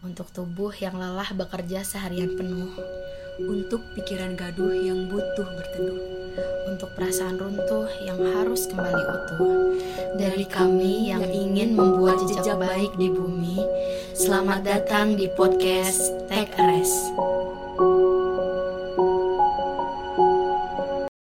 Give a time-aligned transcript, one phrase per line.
[0.00, 2.72] untuk tubuh yang lelah bekerja seharian penuh,
[3.36, 6.00] untuk pikiran gaduh yang butuh berteduh,
[6.72, 9.44] untuk perasaan runtuh yang harus kembali utuh.
[10.16, 13.60] Dari kami yang ingin membuat jejak baik di bumi,
[14.16, 16.96] selamat datang di podcast Take a Rest.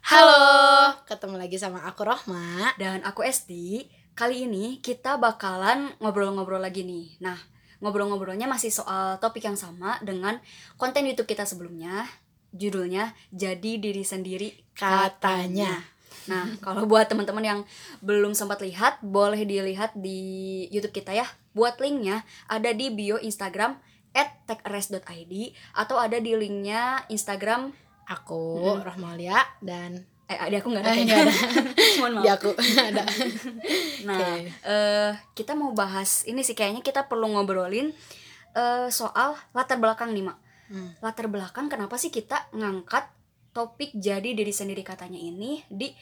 [0.02, 2.74] Halo, ketemu lagi sama aku Rohma.
[2.82, 3.86] dan aku Esti.
[4.18, 7.18] Kali ini kita bakalan ngobrol-ngobrol lagi nih.
[7.21, 7.53] Nah,
[7.84, 10.39] ngobrol-ngobrolnya masih soal topik yang sama dengan
[10.79, 12.07] konten YouTube kita sebelumnya.
[12.54, 15.83] Judulnya Jadi Diri Sendiri Katanya.
[16.29, 17.60] Nah, kalau buat teman-teman yang
[18.00, 21.27] belum sempat lihat, boleh dilihat di YouTube kita ya.
[21.51, 23.75] Buat linknya ada di bio Instagram
[24.47, 25.33] @takearrest.id
[25.75, 27.74] atau ada di linknya Instagram
[28.07, 30.05] Aku Rohmalia dan
[30.36, 31.33] eh di aku nggak ada Eh, ada.
[32.00, 32.23] Mohon maaf.
[32.23, 32.50] di aku
[32.89, 33.03] ada.
[34.08, 34.52] Nah, Oke.
[34.64, 37.94] eh, kita mau bahas ini sih kayaknya kita perlu ngobrolin
[38.52, 40.38] eh, soal latar belakang nih, Mak.
[40.67, 40.89] Hmm.
[41.00, 43.05] Latar belakang kenapa sih kita ngangkat
[43.52, 45.93] topik jadi diri sendiri katanya ini di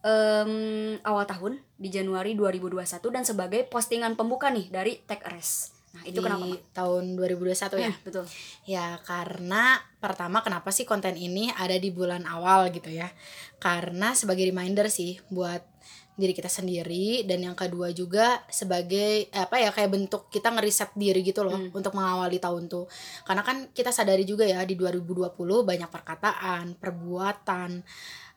[0.00, 0.52] em,
[1.00, 5.73] awal tahun di Januari 2021 dan sebagai postingan pembuka nih dari Tech Rest.
[5.94, 6.46] Nah, itu di kenapa?
[6.74, 7.90] Tahun 2021 ya.
[7.94, 8.24] Hmm, betul.
[8.66, 13.08] Ya karena pertama kenapa sih konten ini ada di bulan awal gitu ya
[13.62, 15.62] Karena sebagai reminder sih buat
[16.14, 21.22] diri kita sendiri Dan yang kedua juga sebagai apa ya kayak bentuk kita ngeriset diri
[21.22, 21.70] gitu loh Hmm.
[21.70, 22.90] Untuk mengawali tahun tuh
[23.22, 25.30] Karena kan kita sadari juga ya di 2020
[25.62, 27.70] banyak perkataan, perbuatan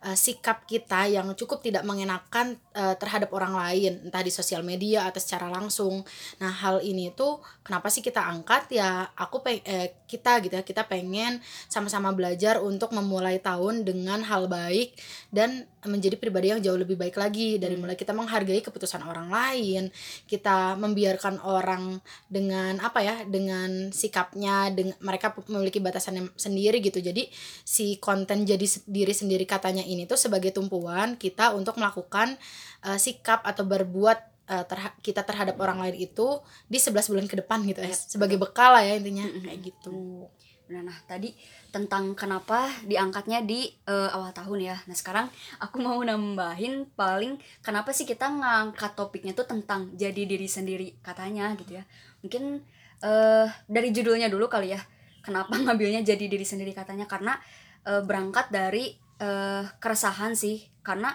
[0.05, 5.09] eh, sikap kita yang cukup tidak mengenakan eh, terhadap orang lain entah di sosial media
[5.09, 6.05] atau secara langsung.
[6.37, 8.69] Nah hal ini tuh kenapa sih kita angkat?
[8.75, 14.21] Ya aku peng eh, kita gitu ya kita pengen sama-sama belajar untuk memulai tahun dengan
[14.23, 14.93] hal baik
[15.33, 17.57] dan menjadi pribadi yang jauh lebih baik lagi.
[17.57, 19.89] Dari mulai kita menghargai keputusan orang lain
[20.27, 26.99] kita membiarkan orang dengan apa ya dengan sikapnya dengan mereka memiliki batasannya sendiri gitu.
[26.99, 27.29] Jadi
[27.63, 32.35] si konten jadi diri sendiri katanya ini tuh sebagai tumpuan kita untuk melakukan
[32.83, 34.19] eh, sikap atau berbuat
[34.51, 38.37] eh, terha- kita terhadap orang lain itu di 11 bulan ke depan gitu ya sebagai
[38.37, 39.43] bekal lah ya intinya Mm-mm.
[39.47, 40.27] kayak gitu
[40.67, 41.31] Nah, nah tadi
[41.71, 44.75] tentang kenapa diangkatnya di eh, awal tahun ya.
[44.83, 45.31] Nah sekarang
[45.63, 51.55] aku mau nambahin paling kenapa sih kita ngangkat topiknya tuh tentang jadi diri sendiri katanya
[51.55, 51.83] gitu ya.
[52.19, 52.59] Mungkin
[52.99, 54.81] eh dari judulnya dulu kali ya.
[55.23, 57.07] Kenapa ngambilnya jadi diri sendiri katanya?
[57.07, 57.39] Karena
[57.87, 58.91] eh, berangkat dari
[59.21, 60.65] eh, keresahan sih.
[60.85, 61.13] Karena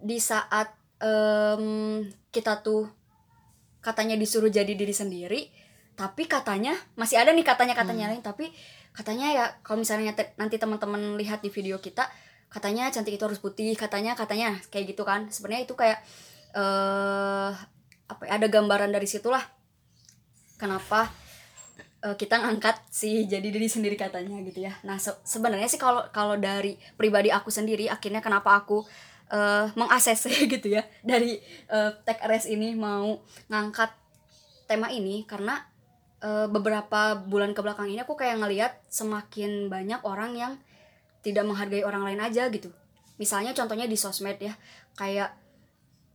[0.00, 2.88] di saat em, kita tuh
[3.80, 5.40] katanya disuruh jadi diri sendiri
[5.96, 8.52] tapi katanya masih ada nih katanya katanya lain tapi
[8.92, 12.08] katanya ya kalau misalnya te- nanti teman-teman lihat di video kita
[12.52, 16.00] katanya cantik itu harus putih katanya katanya kayak gitu kan sebenarnya itu kayak
[16.56, 17.52] eh
[18.10, 19.44] apa ya, ada gambaran dari situlah
[20.58, 21.08] kenapa
[22.04, 24.72] eh, kita ngangkat si jadi diri sendiri katanya gitu ya.
[24.84, 28.84] Nah se- sebenarnya sih kalau kalau dari pribadi aku sendiri akhirnya kenapa aku
[29.30, 31.38] eh mengakses gitu ya dari
[31.70, 32.18] eh, tech
[32.50, 33.94] ini mau ngangkat
[34.66, 35.62] tema ini karena
[36.22, 40.52] eh, beberapa bulan ke belakang ini aku kayak ngelihat semakin banyak orang yang
[41.20, 42.72] tidak menghargai orang lain aja gitu.
[43.20, 44.56] Misalnya contohnya di sosmed ya
[44.96, 45.36] kayak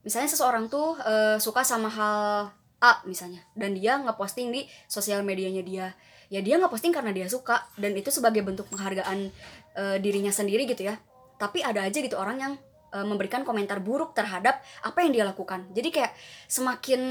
[0.06, 2.52] misalnya seseorang tuh eh, suka sama hal
[2.82, 3.44] A misalnya.
[3.56, 5.88] Dan dia ngeposting di sosial medianya dia.
[6.28, 7.68] Ya dia ngeposting karena dia suka.
[7.80, 9.32] Dan itu sebagai bentuk penghargaan
[9.76, 11.00] eh, dirinya sendiri gitu ya.
[11.36, 12.54] Tapi ada aja gitu orang yang
[12.96, 15.68] eh, memberikan komentar buruk terhadap apa yang dia lakukan.
[15.72, 16.12] Jadi kayak
[16.48, 17.02] semakin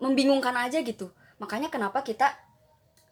[0.00, 1.12] membingungkan aja gitu.
[1.38, 2.36] Makanya kenapa kita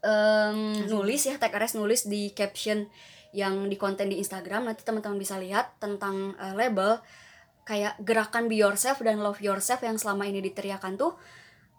[0.03, 2.89] em, nulis ya tag arrest nulis di caption
[3.37, 4.67] yang di konten di Instagram.
[4.69, 7.01] Nanti teman-teman bisa lihat tentang eh, label
[7.69, 11.13] kayak gerakan be yourself dan love yourself yang selama ini diteriakan tuh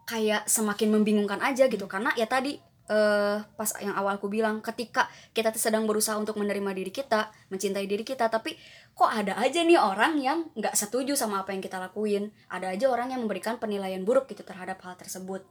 [0.10, 1.86] kayak semakin membingungkan aja gitu.
[1.86, 2.58] Karena ya tadi
[2.90, 7.86] eh pas yang awal aku bilang ketika kita sedang berusaha untuk menerima diri kita mencintai
[7.86, 8.58] diri kita tapi
[8.98, 12.34] kok ada aja nih orang yang nggak setuju sama apa yang kita lakuin?
[12.50, 15.46] Ada aja orang yang memberikan penilaian buruk gitu terhadap hal tersebut.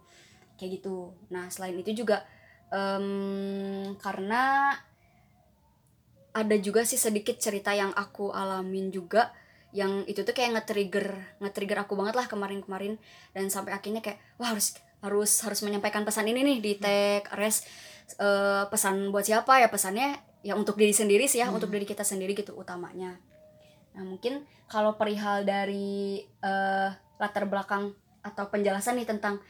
[0.58, 1.14] Kayak gitu.
[1.30, 2.26] Nah selain itu juga
[2.74, 4.74] em, karena
[6.34, 9.30] ada juga sih sedikit cerita yang aku alamin juga
[9.72, 12.96] yang itu tuh kayak nge-trigger nge-trigger aku banget lah kemarin-kemarin.
[13.36, 17.64] Dan sampai akhirnya kayak wah harus harus harus menyampaikan pesan ini nih di tag res
[18.18, 19.68] eh, pesan buat siapa ya?
[19.68, 23.18] Pesannya ya untuk diri sendiri sih ya untuk diri kita sendiri gitu utamanya.
[23.98, 26.88] Nah mungkin kalau perihal dari eh,
[27.18, 27.92] latar belakang
[28.22, 29.40] atau penjelasan nih tentang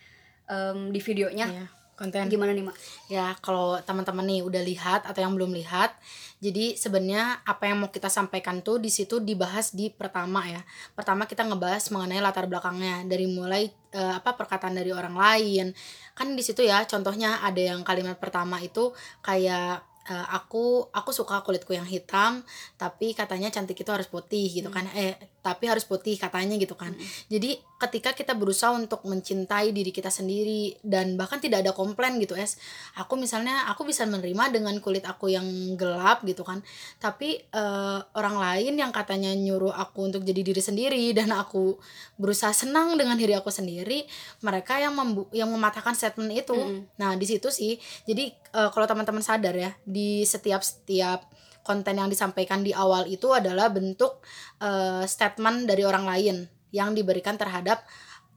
[0.49, 1.67] em, di videonya Iya.
[1.99, 2.31] Konten.
[2.31, 2.79] Gimana nih mak?
[3.11, 5.99] Ya kalau teman-teman nih udah lihat atau yang belum lihat
[6.39, 10.62] jadi sebenarnya apa yang mau kita sampaikan tuh di situ dibahas di pertama ya.
[10.95, 15.75] Pertama kita ngebahas mengenai latar belakangnya dari mulai eh, apa perkataan dari orang lain.
[16.15, 21.43] Kan di situ ya contohnya ada yang kalimat pertama itu kayak eh, aku aku suka
[21.43, 22.47] kulitku yang hitam
[22.79, 24.87] tapi katanya cantik itu harus putih gitu kan.
[24.95, 26.93] Eh tapi harus putih katanya gitu kan.
[27.31, 32.35] Jadi ketika kita berusaha untuk mencintai diri kita sendiri dan bahkan tidak ada komplain gitu
[32.35, 32.58] es.
[32.99, 35.46] Aku misalnya aku bisa menerima dengan kulit aku yang
[35.79, 36.58] gelap gitu kan.
[36.99, 41.79] Tapi eh, orang lain yang katanya nyuruh aku untuk jadi diri sendiri dan aku
[42.19, 44.05] berusaha senang dengan diri aku sendiri
[44.43, 46.58] mereka yang membu yang mematahkan statement itu.
[46.99, 47.79] Nah di situ sih.
[48.05, 51.23] Jadi eh, kalau teman-teman sadar ya di setiap setiap
[51.69, 54.25] konten yang disampaikan di awal itu adalah bentuk
[54.65, 56.37] eh, statement dari orang lain
[56.73, 57.85] yang diberikan terhadap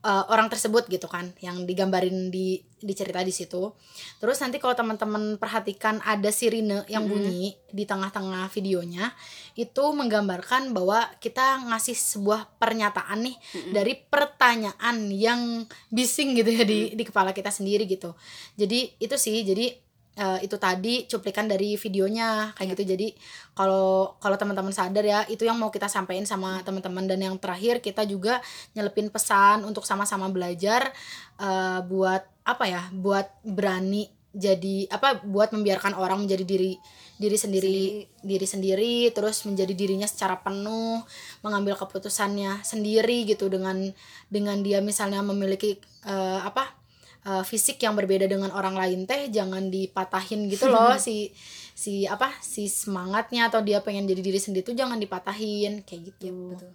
[0.03, 3.71] eh, orang tersebut gitu kan yang digambarin di di cerita di situ.
[4.19, 9.13] Terus nanti kalau teman-teman perhatikan ada sirine yang bunyi di tengah-tengah videonya
[9.55, 13.37] itu menggambarkan bahwa kita ngasih sebuah pernyataan nih
[13.71, 15.63] dari pertanyaan yang
[15.93, 18.17] bising gitu ya di di kepala kita sendiri gitu.
[18.59, 22.95] Jadi itu sih jadi eh, itu tadi cuplikan dari videonya kayak gitu.
[22.95, 23.07] Jadi
[23.55, 27.07] kalau kalau teman-teman sadar ya itu yang mau kita sampaikan sama teman-teman.
[27.07, 28.43] Dan yang terakhir kita juga
[28.75, 30.91] nyelepin pesan untuk sama-sama belajar
[31.39, 36.73] eh, buat apa ya buat berani jadi apa buat membiarkan orang menjadi diri
[37.19, 38.07] diri sendiri.
[38.21, 41.01] diri sendiri terus menjadi dirinya secara penuh
[41.43, 43.51] mengambil keputusannya sendiri gitu.
[43.51, 43.91] Dengan
[44.31, 45.77] dengan dia misalnya memiliki
[46.07, 46.80] eh, apa
[47.25, 50.95] eh, fisik yang berbeda dengan orang lain teh jangan dipatahin gitu loh.
[51.05, 51.33] Si
[51.71, 55.81] si apa si semangatnya atau dia pengen jadi diri sendiri tuh jangan dipatahin.
[55.85, 56.57] Kayak gitu.
[56.57, 56.71] Betul.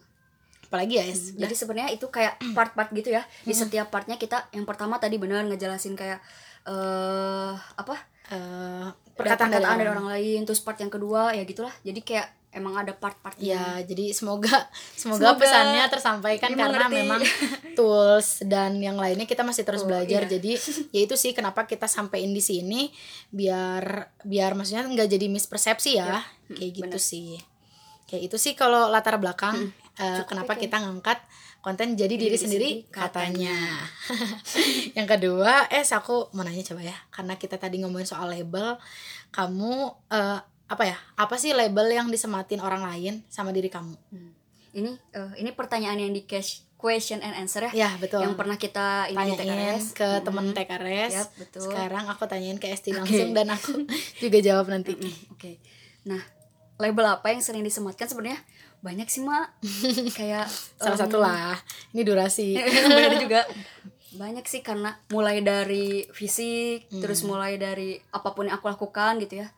[0.67, 3.23] apalagi ya es jadi sebenarnya itu kayak part-part gitu ya.
[3.47, 6.19] Di setiap partnya kita yang pertama tadi benar ngejelasin kayak
[6.67, 7.97] eh apa?
[8.27, 11.71] Eh, perkataan, perkataan dari, dari orang lain terus part yang kedua ya gitulah.
[11.87, 14.49] Jadi kayak emang ada part-partnya Ya, jadi semoga
[14.97, 16.97] semoga, Semoga pesannya tersampaikan karena dimengerti.
[16.97, 17.20] memang
[17.73, 20.25] tools dan yang lainnya kita masih terus Oh, belajar.
[20.25, 20.31] iya.
[20.32, 20.53] Jadi
[20.97, 22.88] ya itu sih kenapa kita sampein di sini
[23.29, 23.85] biar
[24.23, 26.25] biar maksudnya nggak jadi mispersepsi ya.
[26.49, 27.03] Kayak gitu bener.
[27.03, 27.37] sih.
[28.06, 29.69] Kayak itu sih kalau latar belakang
[29.99, 31.19] eh, cukup kenapa ya, kita ngangkat
[31.59, 33.59] konten jadi diri, Diri sendiri sendiri katanya.
[34.97, 38.79] yang kedua, es aku mau nanya coba ya, karena kita tadi ngomongin soal label,
[39.31, 39.75] kamu
[40.09, 40.97] eh, apa ya?
[41.15, 43.95] Apa sih label yang disematin orang lain sama diri kamu?
[44.11, 44.33] Hmm.
[44.73, 48.21] ini eh, ini pertanyaan yang di cash question and answer ya Ya betul.
[48.21, 50.21] yang pernah kita ini tanyain TKRS ke Mm-mm.
[50.23, 51.13] temen TKRS.
[51.15, 51.63] Yap, betul.
[51.65, 53.73] Sekarang aku tanyain ke Esti langsung dan aku
[54.23, 54.93] juga jawab nanti.
[54.93, 55.57] Mm, Oke.
[56.05, 56.21] Nah,
[56.77, 58.37] label apa yang sering disematkan sebenarnya
[58.79, 59.65] banyak sih, Mak.
[60.21, 60.45] Kayak
[60.77, 61.57] Salah em, satu lah.
[61.91, 62.61] Ini durasi.
[62.61, 63.41] bener juga.
[64.12, 67.33] Banyak sih karena mulai dari fisik, terus Hmm.
[67.33, 69.49] mulai dari apa pun yang aku lakukan gitu ya.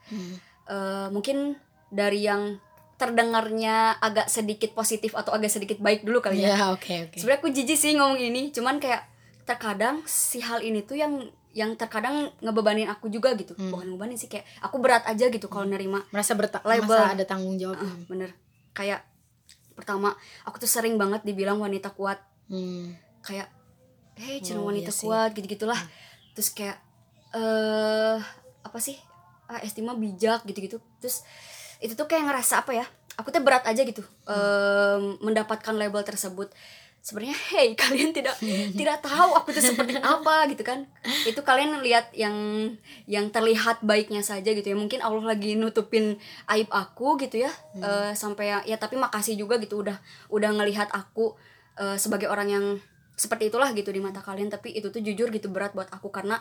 [0.69, 1.57] Eh, mungkin
[1.89, 2.61] dari yang
[2.99, 6.53] terdengarnya agak sedikit positif atau agak sedikit baik dulu kali ya.
[6.53, 7.17] Ya, oke oke.
[7.17, 9.07] Sebenarnya aku jijik sih ngomong ini, cuman kayak
[9.43, 13.55] terkadang si hal ini tuh yang yang terkadang ngebebanin aku juga gitu.
[13.55, 13.73] Hmm.
[13.73, 16.85] Bukan ngebebanin sih kayak aku berat aja gitu kalau nerima Merasa berta Label.
[16.85, 17.79] merasa ada tanggung jawab.
[17.79, 18.31] Ah, bener
[18.71, 19.01] kayak
[19.73, 20.13] pertama
[20.43, 22.93] aku tuh sering banget dibilang wanita kuat Hmm.
[23.21, 23.47] kayak
[24.17, 25.79] eh cina Oh, wanita iya kuat gitu gitulah
[26.33, 26.77] terus kayak
[27.31, 28.19] eh
[28.61, 28.99] apa sih
[29.49, 31.25] ah estima bijak gitu gitu terus
[31.81, 32.87] itu tuh kayak ngerasa apa ya
[33.19, 36.49] aku tuh berat aja gitu em, mendapatkan label tersebut.
[36.99, 38.39] Sebenarnya hey kalian tidak
[38.75, 40.87] tidak tahu aku tuh seperti apa gitu kan.
[41.27, 42.35] Itu kalian lihat yang
[43.11, 44.77] yang terlihat baiknya saja gitu ya.
[44.79, 46.15] Mungkin Allah lagi nutupin
[46.47, 49.99] aib aku gitu ya Eh, sampai ya, ya tapi makasih juga gitu udah
[50.31, 51.35] udah ngelihat aku
[51.79, 52.65] eh, sebagai orang yang
[53.19, 54.51] seperti itulah gitu di mata kalian.
[54.51, 56.39] Tapi itu tuh jujur gitu berat buat aku karena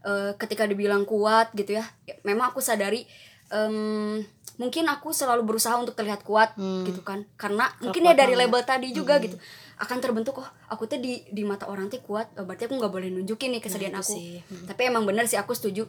[0.00, 3.04] eh, ketika dibilang kuat gitu ya, ya memang aku sadari
[3.48, 4.20] em,
[4.54, 6.82] mungkin aku selalu berusaha untuk terlihat kuat Hmm.
[6.82, 8.42] gitu kan karena Kalau mungkin ya dari banget.
[8.44, 9.38] label tadi juga gitu
[9.76, 12.90] akan terbentuk oh aku tuh di di mata orang tuh kuat oh, berarti aku nggak
[12.90, 14.42] boleh nunjukin nih kesedihan Nah, aku sih.
[14.42, 14.66] Hmm.
[14.66, 15.86] tapi emang bener sih aku setuju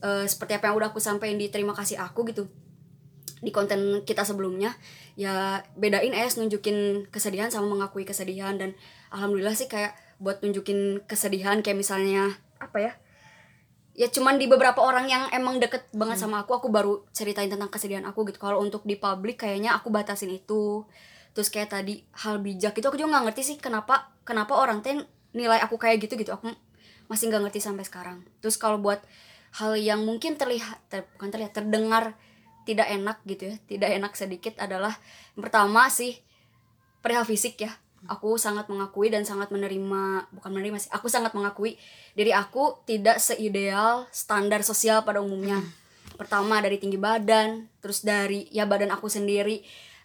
[0.00, 2.48] Eh, seperti apa yang udah aku sampaikan di terima kasih aku gitu
[3.38, 4.72] di konten kita sebelumnya
[5.14, 8.72] ya bedain es nunjukin kesedihan sama mengakui kesedihan dan
[9.08, 12.92] alhamdulillah sih kayak buat nunjukin kesedihan kayak misalnya apa ya
[13.94, 17.68] ya cuman di beberapa orang yang emang deket banget sama aku aku baru ceritain tentang
[17.68, 18.38] kesedihan aku gitu.
[18.38, 20.86] Kalau untuk di publik kayaknya aku batasin itu.
[21.30, 24.98] Terus kayak tadi hal bijak itu aku juga nggak ngerti sih kenapa kenapa orang teh
[25.30, 26.50] nilai aku kayak gitu gitu aku
[27.06, 28.18] masih nggak ngerti sampai sekarang.
[28.42, 29.02] Terus kalau buat
[29.58, 32.14] hal yang mungkin terlihat ter- bukan terlihat terdengar
[32.68, 34.94] tidak enak gitu ya tidak enak sedikit adalah
[35.34, 36.22] yang pertama sih
[37.02, 37.72] perihal fisik ya
[38.08, 41.76] aku sangat mengakui dan sangat menerima bukan menerima sih aku sangat mengakui
[42.16, 45.60] diri aku tidak seideal standar sosial pada umumnya.
[46.16, 49.60] Pertama dari tinggi badan terus dari ya badan aku sendiri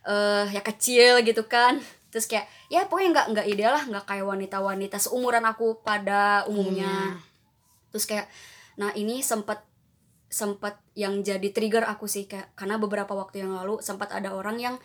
[0.05, 1.79] eh ya kecil gitu kan.
[2.11, 7.19] Terus kayak ya pokoknya nggak nggak ideal lah nggak kayak wanita-wanita seumuran aku pada umumnya.
[7.91, 8.27] Terus kayak
[8.75, 9.63] nah ini sempat
[10.27, 14.59] sempat yang jadi trigger aku sih kayak karena beberapa waktu yang lalu sempat ada orang
[14.59, 14.75] yang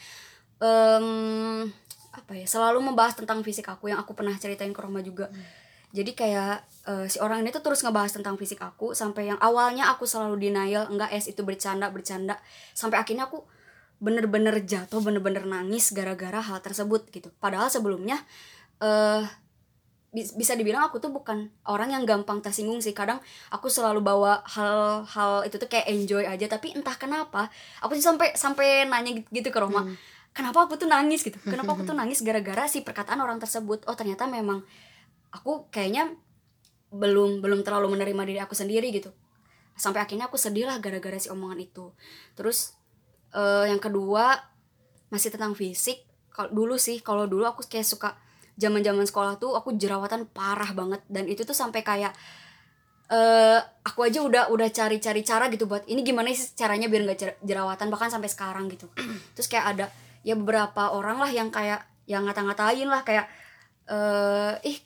[0.62, 1.67] em,
[2.11, 5.31] apa ya selalu membahas tentang fisik aku yang aku pernah ceritain ke Roma juga.
[5.90, 9.90] Jadi kayak eh, si orang ini tuh terus ngebahas tentang fisik aku sampai yang awalnya
[9.90, 12.38] aku selalu denial enggak es itu bercanda bercanda.
[12.75, 13.43] Sampai akhirnya aku
[14.00, 17.31] bener-bener jatuh bener-bener nangis gara-gara hal tersebut gitu.
[17.38, 18.19] Padahal sebelumnya
[18.79, 19.23] eh
[20.11, 22.95] bis- bisa dibilang aku tuh bukan orang yang gampang tersinggung sih.
[22.95, 23.19] Kadang
[23.50, 28.35] aku selalu bawa hal-hal itu tuh kayak enjoy aja tapi entah kenapa aku sih sampai
[28.35, 29.87] sampai nanya gitu- gitu ke Roma
[30.31, 31.23] kenapa aku tuh nangis?
[31.27, 31.39] gitu.
[31.43, 33.85] Kenapa aku tuh nangis gara-gara si perkataan orang tersebut?
[33.91, 34.63] Oh ternyata memang
[35.31, 36.15] aku kayaknya
[36.91, 39.15] belum belum terlalu menerima diri aku sendiri gitu.
[39.79, 41.95] Sampai akhirnya aku sedih lah gara-gara si omongan itu.
[42.35, 42.75] Terus
[43.35, 44.39] eh, yang kedua
[45.11, 46.03] masih tentang fisik.
[46.31, 48.15] Kalau dulu sih kalau dulu aku kayak suka
[48.61, 51.01] zaman zaman sekolah tuh aku jerawatan parah banget.
[51.07, 52.13] Dan itu tuh sampai kayak
[53.11, 57.19] eh aku aja udah udah cari-cari cara gitu buat ini gimana sih caranya biar nggak
[57.19, 57.91] jer- jerawatan?
[57.91, 58.87] Bahkan sampai sekarang gitu.
[59.35, 59.87] Terus kayak ada
[60.27, 63.27] ya beberapa orang lah yang kayak yang ngata-ngatain lah kayak
[63.91, 64.79] eh ih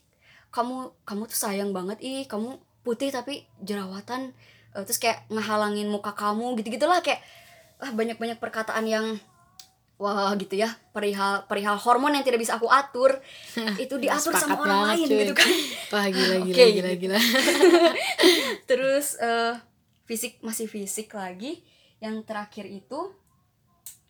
[0.55, 4.37] kamu kamu tuh sayang banget ih kamu putih tapi jerawatan
[4.75, 7.23] Eh, terus kayak ngehalangin muka kamu gitu gitulah kayak
[7.79, 9.07] ah banyak banyak perkataan yang
[10.03, 13.23] wah gitu ya perihal perihal hormon yang tidak bisa aku atur
[13.83, 15.19] itu diatur sama orang banget, lain cuy.
[15.23, 15.51] gitu kan
[15.95, 17.03] wah gila gila Oke, gila gitu.
[17.07, 17.19] gila
[18.71, 19.55] terus eh,
[20.11, 21.63] fisik masih fisik lagi
[22.03, 23.15] yang terakhir itu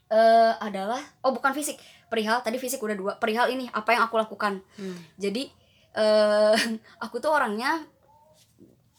[0.08, 1.80] eh adalah oh bukan fisik.
[2.10, 3.12] Perihal tadi fisik udah dua.
[3.16, 4.60] Perihal ini apa yang aku lakukan.
[4.76, 4.98] Hmm.
[5.16, 5.48] jadi
[5.94, 6.56] eh
[7.04, 7.82] aku tuh orangnya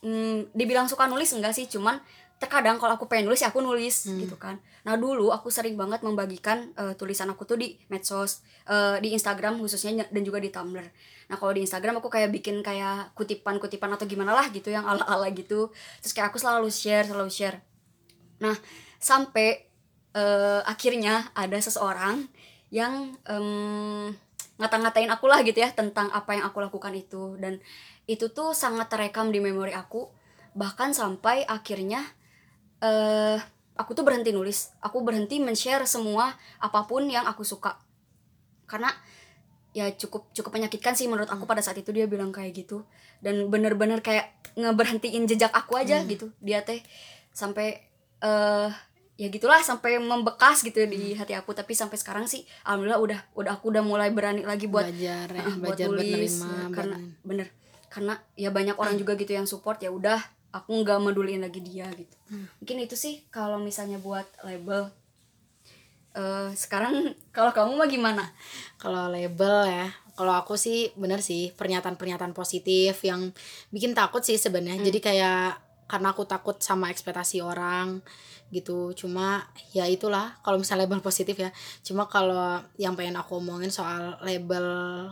[0.01, 1.67] mm, dibilang suka nulis enggak sih?
[1.67, 1.99] Cuman
[2.35, 4.19] terkadang kalau aku pengen nulis ya aku nulis Hmm.
[4.19, 4.59] gitu kan.
[4.83, 9.57] Nah dulu aku sering banget membagikan eh, tulisan aku tuh di medsos eh, di Instagram
[9.57, 10.83] khususnya dan juga di Tumblr.
[11.25, 15.31] Nah kalau di Instagram aku kayak bikin kayak kutipan-kutipan atau gimana lah gitu yang ala-ala
[15.31, 15.71] gitu.
[16.03, 17.57] Terus kayak aku selalu share selalu share.
[18.43, 18.53] Nah
[18.99, 19.64] sampai
[20.15, 22.23] eh, akhirnya ada seseorang
[22.71, 24.15] yang em,
[24.55, 27.35] ngata-ngatain aku lah gitu ya tentang apa yang aku lakukan itu.
[27.35, 27.59] Dan
[28.07, 30.07] itu tuh sangat terekam di memori aku.
[30.55, 32.01] Bahkan sampai akhirnya
[32.79, 33.37] eh
[33.75, 34.71] aku tuh berhenti nulis.
[34.79, 36.31] Aku berhenti men-share semua
[36.63, 37.75] apa pun yang aku suka.
[38.65, 38.89] Karena
[39.75, 42.87] ya cukup cukup menyakitkan sih menurut aku pada saat itu dia bilang kayak gitu.
[43.19, 46.31] Dan bener-bener kayak ngeberhentiin jejak aku aja gitu.
[46.39, 46.79] Dia teh
[47.35, 47.83] sampai
[48.23, 48.71] eh
[49.15, 51.51] ya gitulah sampai membekas gitu di hati aku.
[51.51, 55.39] Tapi sampai sekarang sih alhamdulillah udah udah aku udah mulai berani lagi buat belajar ya
[55.41, 57.47] Ah, buat belajar nerima ya, karena buat- bener
[57.87, 60.19] karena ya banyak orang juga gitu yang support ya udah
[60.51, 62.15] aku nggak meduliin lagi dia gitu.
[62.59, 64.91] Mungkin itu sih kalau misalnya buat label.
[66.11, 66.95] Eh sekarang
[67.35, 68.23] kalau kamu mah gimana?
[68.75, 73.35] Kalau label ya kalau aku sih bener sih pernyataan-pernyataan positif yang
[73.69, 74.79] bikin takut sih sebenarnya.
[74.81, 77.99] Jadi kayak karena aku takut sama ekspektasi orang
[78.49, 79.41] gitu cuma
[79.73, 81.49] ya itulah kalau misalnya label positif ya
[81.81, 84.65] cuma kalau yang pengen aku omongin soal label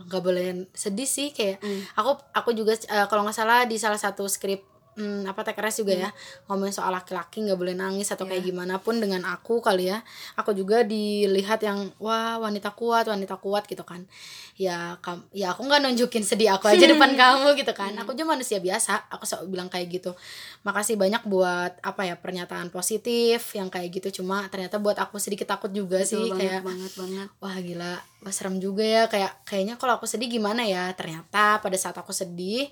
[0.06, 1.82] gak boleh sedih sih kayak Hmm.
[1.94, 5.94] aku aku juga eh, kalau nggak salah di salah satu skrip hmm, apa TKRS juga
[5.94, 6.10] ya.
[6.46, 10.00] Ngomongin soal laki-laki nggak boleh nangis atau kayak gimana pun dengan aku kali ya.
[10.38, 14.06] Aku juga dilihat yang wah wanita kuat wanita kuat gitu kan.
[14.54, 17.92] Ya kam ya aku nggak nunjukin sedih aku aja depan kamu gitu kan.
[18.02, 20.14] Aku cuma manusia biasa aku selalu bilang kayak gitu.
[20.62, 24.22] Makasih banyak buat apa ya pernyataan positif yang kayak gitu.
[24.22, 27.28] Cuma ternyata buat aku sedikit takut juga sih Betul kayak banget banget.
[27.28, 29.02] Banget wah gila wah serem juga ya.
[29.10, 30.90] Kayak kayaknya kalau aku sedih gimana ya?
[30.94, 32.70] Ternyata pada saat aku sedih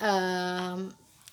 [0.00, 0.88] em,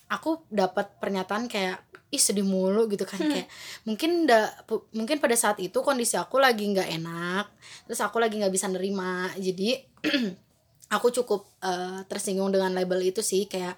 [0.08, 3.20] aku dapat pernyataan kayak ih sedih mulu gitu kan.
[3.20, 3.48] Kayak
[3.84, 4.48] mungkin da,
[4.96, 7.46] mungkin pada saat itu kondisi aku lagi nggak enak
[7.84, 9.28] terus aku lagi nggak bisa nerima.
[9.36, 9.76] Jadi
[10.96, 13.76] aku cukup eh, tersinggung dengan label itu sih kayak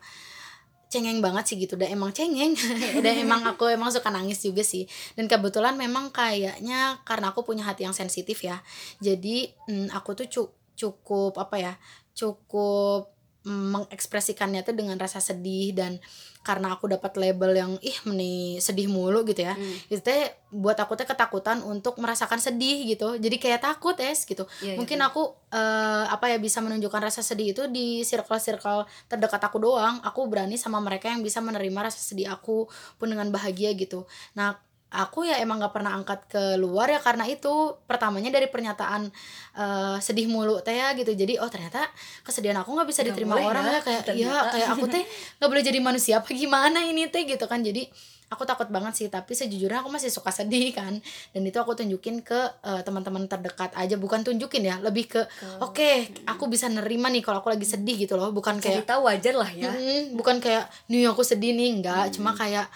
[0.91, 1.75] cengeng banget sih gitu.
[1.75, 2.55] Dan emang cengeng.
[3.05, 4.87] Dan emang aku emang suka nangis juga sih.
[5.19, 8.63] Dan kebetulan memang kayaknya karena aku punya hati yang sensitif ya.
[9.03, 11.75] Jadi mm, aku tuh cu- cukup apa ya
[12.17, 15.97] cukup mengekspresikannya tuh dengan rasa sedih dan
[16.41, 19.57] karena aku dapat label yang ih meni sedih mulu gitu ya.
[19.57, 19.77] Hmm.
[19.93, 23.17] itu teh buat aku teh ketakutan untuk merasakan sedih gitu.
[23.17, 24.45] Jadi kayak takut es gitu.
[24.65, 29.57] Iya, mungkin aku eh, apa ya bisa menunjukkan rasa sedih itu di circle-circle terdekat aku
[29.61, 30.01] doang.
[30.05, 34.09] Aku berani sama mereka yang bisa menerima rasa sedih aku pun dengan bahagia gitu.
[34.37, 34.57] Nah
[34.91, 39.07] aku ya emang nggak pernah angkat keluar ya karena itu pertamanya dari pernyataan
[39.55, 41.15] uh, sedih mulu teh ya gitu.
[41.15, 41.87] Jadi oh ternyata
[42.27, 45.05] kesedihan aku nggak bisa diterima gak orang ya, ya kayak ya kayak aku teh
[45.39, 47.63] nggak boleh jadi manusia apa gimana ini teh gitu kan.
[47.63, 47.87] Jadi
[48.31, 50.99] aku takut banget sih tapi sejujurnya aku masih suka sedih kan.
[51.31, 53.95] Dan itu aku tunjukin ke uh, teman-teman terdekat aja.
[53.95, 55.23] Bukan tunjukin ya lebih ke
[55.63, 58.35] oke okay, aku bisa nerima nih kalau aku lagi sedih gitu loh.
[58.35, 59.71] Bukan kayak kita wajar lah ya.
[59.71, 61.79] Mm, bukan kayak nih aku sedih nih.
[61.79, 62.15] Enggak hmm.
[62.19, 62.67] cuma kayak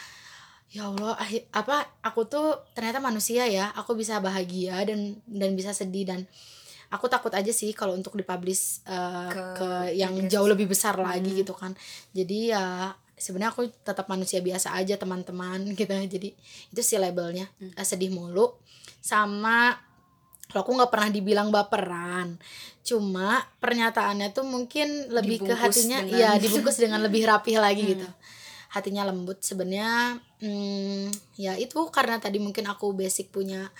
[0.75, 1.14] ya Allah
[1.54, 3.71] apa aku tuh ternyata manusia ya.
[3.78, 6.26] Aku bisa bahagia dan dan bisa sedih dan
[6.90, 11.07] aku takut aja sih kalau untuk dipublish uh, ke, ke yang jauh lebih besar hmm.
[11.07, 11.78] lagi gitu kan.
[12.11, 15.95] Jadi ya sebenarnya aku tetap manusia biasa aja teman-teman gitu.
[15.95, 16.35] Jadi
[16.75, 17.47] itu sih labelnya.
[17.62, 17.71] Hmm.
[17.78, 18.59] uh, sedih mulu.
[18.99, 19.78] Sama
[20.50, 22.35] kalau aku nggak pernah dibilang baperan.
[22.83, 26.19] Cuma pernyataannya tuh mungkin lebih dibungkus ke hatinya dengan...
[26.19, 27.93] ya dibungkus dengan lebih rapih lagi hmm.
[27.95, 28.11] gitu
[28.75, 33.71] hatinya lembut sebenarnya hmm, ya itu karena tadi mungkin aku basic punya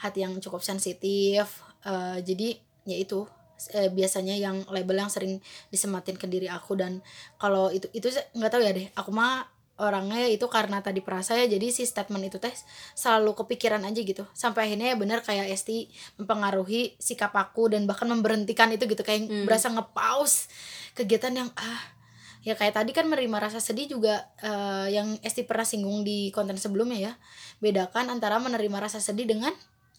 [0.00, 2.56] hati yang cukup sensitif uh, jadi
[2.88, 3.28] ya itu
[3.76, 7.04] uh, biasanya yang label yang sering disematin ke diri aku dan
[7.36, 9.44] kalau itu itu nggak tahu ya deh aku mah
[9.78, 12.50] orangnya itu karena tadi perasa ya jadi si statement itu teh
[12.98, 15.86] selalu kepikiran aja gitu sampai akhirnya ya bener kayak Esti
[16.18, 19.46] mempengaruhi sikap aku dan bahkan memberhentikan itu gitu kayak hmm.
[19.46, 20.50] berasa ngepaus
[20.98, 21.97] kegiatan yang ah
[22.46, 26.54] ya kayak tadi kan menerima rasa sedih juga uh, yang Esti pernah singgung di konten
[26.54, 27.12] sebelumnya ya.
[27.58, 29.50] Bedakan antara menerima rasa sedih dengan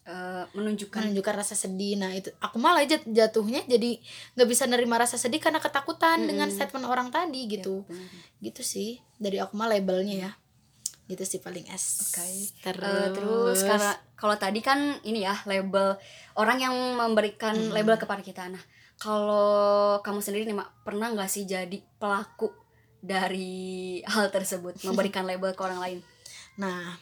[0.07, 0.99] uh, menunjukkan.
[1.03, 1.99] menunjukkan rasa sedih.
[1.99, 3.99] Nah itu aku malah jat jatuhnya jadi
[4.39, 6.29] nggak bisa nerima rasa sedih karena ketakutan mm -hmm.
[6.29, 7.83] dengan statement orang tadi iya, gitu.
[7.85, 10.31] ya, gitu sih dari aku mah labelnya ya.
[11.09, 12.13] Gitu sih paling es.
[12.13, 12.53] Okay.
[12.61, 15.97] terus uh, terus karena kalau tadi kan ini ya label
[16.37, 17.73] orang yang memberikan hmm.
[17.73, 18.45] label kepada kita.
[18.47, 18.61] Nah
[18.99, 22.51] kalau kamu sendiri nih mak pernah nggak sih jadi pelaku
[22.99, 24.75] dari hal tersebut?
[24.87, 25.99] Memberikan label ke orang lain?
[26.59, 26.99] Nah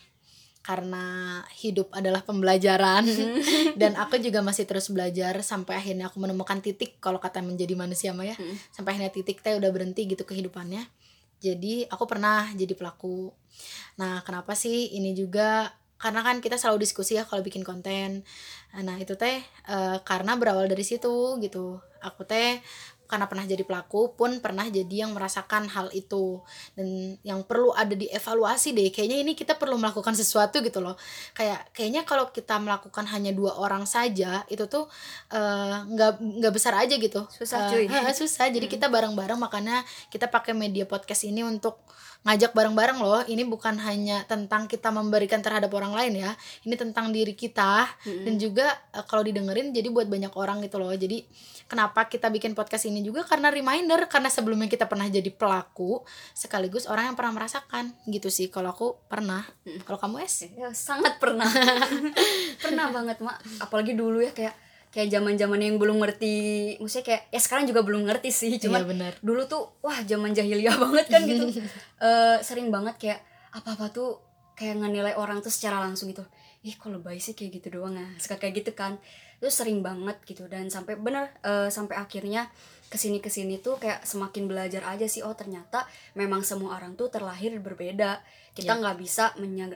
[0.61, 3.07] karena hidup adalah pembelajaran
[3.81, 8.13] dan aku juga masih terus belajar sampai akhirnya aku menemukan titik kalau kata menjadi manusia
[8.13, 8.35] mah ya.
[8.37, 8.55] Hmm.
[8.69, 10.85] sampai akhirnya titik teh udah berhenti gitu kehidupannya.
[11.37, 13.29] Jadi aku pernah jadi pelaku.
[13.97, 14.93] Nah kenapa sih?
[14.93, 18.21] Ini juga karena kan kita selalu diskusi ya kalau bikin konten.
[18.77, 21.81] Nah itu teh e, karena berawal dari situ gitu.
[22.01, 22.61] Aku teh
[23.07, 26.43] karena pernah jadi pelaku pun pernah jadi yang merasakan hal itu.
[26.75, 30.99] Dan yang perlu ada dievaluasi deh kayaknya ini kita perlu melakukan sesuatu gitu loh.
[31.33, 34.85] Kayak kayaknya kalau kita melakukan hanya dua orang saja itu tuh
[35.31, 37.25] eh, nggak uh, nggak besar aja gitu.
[37.31, 37.87] Susah cuy.
[37.87, 38.51] uh, susah.
[38.51, 41.79] Jadi kita bareng-bareng makanya kita pakai media podcast ini untuk
[42.27, 43.23] ngajak bareng-bareng loh.
[43.23, 46.31] Ini bukan hanya tentang kita memberikan terhadap orang lain ya.
[46.67, 47.87] Ini tentang diri kita.
[47.87, 48.23] Mm-hmm.
[48.25, 50.91] dan juga uh, kalau didengerin jadi buat banyak orang gitu loh.
[50.91, 51.23] Jadi
[51.67, 56.85] kenapa kita bikin podcast ini juga karena reminder karena sebelumnya kita pernah jadi pelaku sekaligus
[56.87, 57.93] orang yang pernah merasakan.
[58.07, 59.43] Gitu sih kalau aku pernah.
[59.65, 59.83] Mm.
[59.83, 60.47] kalau kamu es?
[60.53, 61.49] Ya, sangat pernah.
[62.63, 63.37] Pernah banget mak.
[63.61, 64.55] Apalagi dulu ya kayak
[64.93, 66.35] kayak zaman zaman yang belum ngerti.
[66.81, 68.57] Maksudnya kayak ya sekarang juga belum ngerti sih.
[68.57, 71.45] Cuma iya, dulu tuh wah zaman jahiliyah banget kan gitu.
[72.01, 73.19] Uh, sering banget kayak
[73.53, 74.21] apa apa tuh
[74.57, 76.25] kayak ngenilai orang tuh secara langsung gitu.
[76.65, 78.07] Ih kok lebay sih kayak gitu doang ya?
[78.17, 78.97] Suka kayak gitu kan
[79.37, 82.49] itu sering banget gitu dan sampai bener uh, sampai akhirnya
[82.87, 85.83] ke sini ke sini tuh kayak semakin belajar aja sih oh ternyata
[86.15, 88.23] memang semua orang tuh terlahir berbeda
[88.57, 88.79] kita iya.
[88.81, 89.03] nggak yeah.
[89.03, 89.25] bisa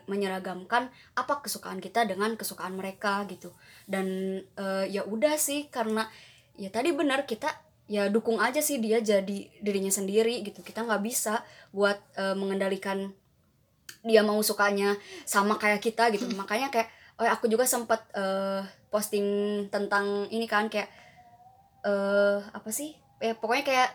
[0.09, 3.53] menyeragamkan apa kesukaan kita dengan kesukaan mereka gitu
[3.85, 6.09] dan uh, ya udah sih karena
[6.57, 7.51] ya tadi benar kita
[7.91, 11.43] ya dukung aja sih dia jadi dirinya sendiri gitu kita nggak bisa
[11.75, 13.11] buat uh, mengendalikan
[14.01, 14.97] dia mau sukanya
[15.27, 16.89] sama kayak kita gitu makanya kayak
[17.21, 19.23] oh aku juga sempat uh, posting
[19.69, 20.89] tentang ini kan kayak
[21.85, 22.97] uh, apa sih?
[23.21, 23.89] Eh, pokoknya kayak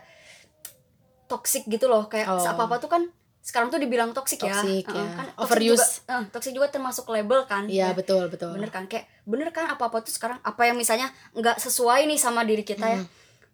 [1.27, 2.07] toxic gitu loh.
[2.07, 2.39] Kayak oh.
[2.39, 3.03] apa apa tuh kan
[3.43, 4.59] sekarang tuh dibilang toxic, ya.
[4.59, 6.03] toxic ya, uh, kan overuse.
[6.03, 8.55] juga, uh, toxic juga termasuk label kan iya betul betul.
[8.55, 8.87] Bener kan?
[8.91, 12.63] Kayak bener kan apa apa tuh sekarang apa yang misalnya nggak sesuai nih sama diri
[12.63, 12.99] kita ya.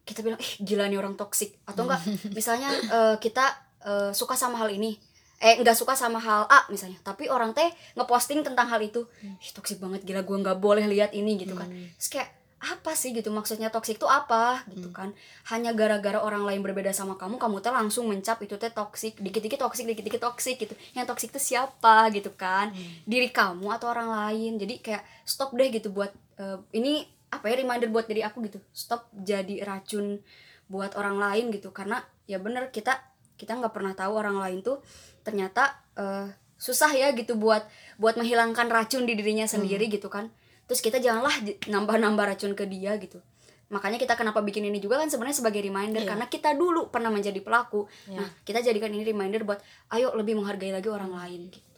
[0.06, 1.58] Kita bilang eh gila nih orang toxic.
[1.66, 2.02] Atau enggak
[2.38, 3.54] misalnya uh, kita
[3.86, 4.98] uh, suka sama hal ini
[5.43, 6.95] eh nggak suka sama hal A misalnya.
[7.03, 7.67] Tapi orang teh
[7.99, 9.03] ngeposting tentang hal itu.
[9.19, 11.67] Ih toxic banget gila gue nggak boleh lihat ini gitu kan.
[11.67, 11.91] Hmm.
[11.99, 12.29] terus kayak
[12.63, 13.27] apa sih gitu?
[13.27, 14.63] Maksudnya toksik itu apa?
[14.71, 14.95] Gitu hmm.
[14.95, 15.12] kan.
[15.51, 19.60] Hanya gara-gara orang lain berbeda sama kamu kamu tuh langsung mencap itu teh toksik dikit-dikit
[19.60, 20.73] toksik dikit-dikit toksik gitu.
[20.95, 22.71] Yang toksik itu siapa gitu kan?
[22.71, 23.03] Hmm.
[23.03, 24.56] diri kamu atau orang lain.
[24.56, 27.03] Jadi kayak stop deh gitu buat uh, ini
[27.36, 28.63] apa ya reminder buat diri aku gitu.
[28.71, 30.23] Stop jadi racun
[30.71, 31.75] buat orang lain gitu.
[31.75, 31.99] Karena
[32.32, 32.95] ya bener kita
[33.36, 34.79] kita nggak pernah tahu orang lain tuh
[35.24, 37.66] ternyata uh, susah ya gitu buat
[38.00, 39.96] buat menghilangkan racun di dirinya sendiri hmm.
[40.00, 40.32] gitu kan
[40.70, 41.34] terus kita janganlah
[41.68, 43.20] nambah-nambah racun ke dia gitu
[43.68, 46.10] makanya kita kenapa bikin ini juga kan sebenarnya sebagai reminder yeah.
[46.14, 48.22] karena kita dulu pernah menjadi pelaku yeah.
[48.22, 49.60] nah kita jadikan ini reminder buat
[49.98, 51.72] ayo lebih menghargai lagi orang lain gitu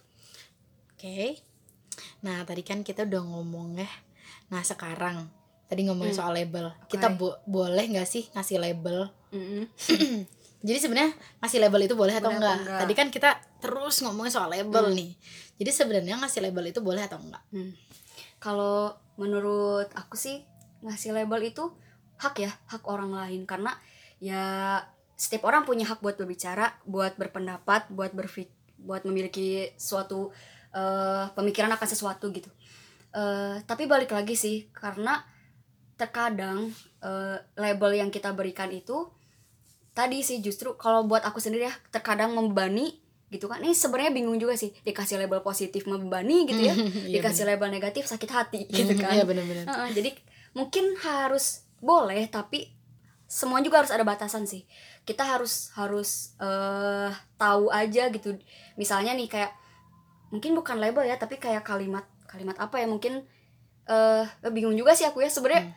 [0.91, 1.45] oke okay.
[2.25, 3.89] Nah, tadi kan kita udah ngomong ya.
[4.49, 5.29] Nah, sekarang
[5.69, 6.21] tadi ngomongin Hmm.
[6.25, 6.73] soal label.
[6.89, 7.17] Kita Oke.
[7.21, 9.13] bo- boleh nggak sih ngasih label?
[9.29, 9.69] Mm-mm.
[10.65, 11.13] Jadi sebenarnya
[11.45, 12.57] ngasih label itu boleh atau Boleh enggak?
[12.65, 12.79] enggak?
[12.81, 13.29] Tadi kan kita
[13.61, 15.13] terus ngomongin soal label nih.
[15.61, 17.43] Jadi sebenarnya ngasih label itu boleh atau enggak?
[17.53, 17.71] Hmm.
[18.41, 20.41] Kalau menurut aku sih
[20.81, 21.69] ngasih label itu
[22.17, 23.77] hak ya, hak orang lain karena
[24.17, 24.81] ya
[25.15, 30.33] setiap orang punya hak buat berbicara, buat berpendapat, buat berfik buat memiliki suatu
[30.75, 32.49] eh, pemikiran akan sesuatu gitu.
[33.15, 35.23] Eh, tapi balik lagi sih karena
[35.95, 36.67] terkadang
[36.99, 39.07] eh, label yang kita berikan itu
[39.95, 42.99] tadi sih justru kalau buat aku sendiri ya terkadang membebani
[43.31, 43.63] gitu kan.
[43.63, 46.75] Ini sebenarnya bingung juga sih dikasih label positif membebani gitu ya
[47.09, 49.15] Iya, dikasih label negatif sakit hati gitu kan.
[49.15, 49.65] Iya benar-benar.
[49.65, 50.09] Heeh, jadi
[50.53, 52.75] mungkin harus boleh tapi
[53.25, 54.67] semua juga harus ada batasan sih.
[55.07, 58.37] Kita harus harus eh tahu aja gitu.
[58.77, 59.51] Misalnya nih kayak
[60.29, 63.23] mungkin bukan label ya tapi kayak kalimat kalimat apa ya mungkin
[63.87, 65.31] eh bingung juga sih aku ya.
[65.31, 65.71] Sebenarnya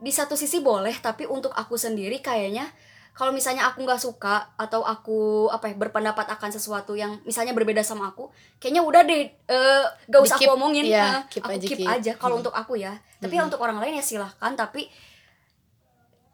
[0.00, 2.70] di satu sisi boleh tapi untuk aku sendiri kayaknya
[3.14, 7.80] kalau misalnya aku nggak suka atau aku apa ya berpendapat akan sesuatu yang misalnya berbeda
[7.80, 8.26] sama aku
[8.58, 11.78] kayaknya udah deh eh gak usah Di-keep, aku omongin iya, Eh, keep aku aja, keep
[11.78, 11.88] keep.
[11.88, 12.42] aja kalau Hmm.
[12.42, 14.90] untuk aku ya tapi ya untuk orang lain ya silahkan tapi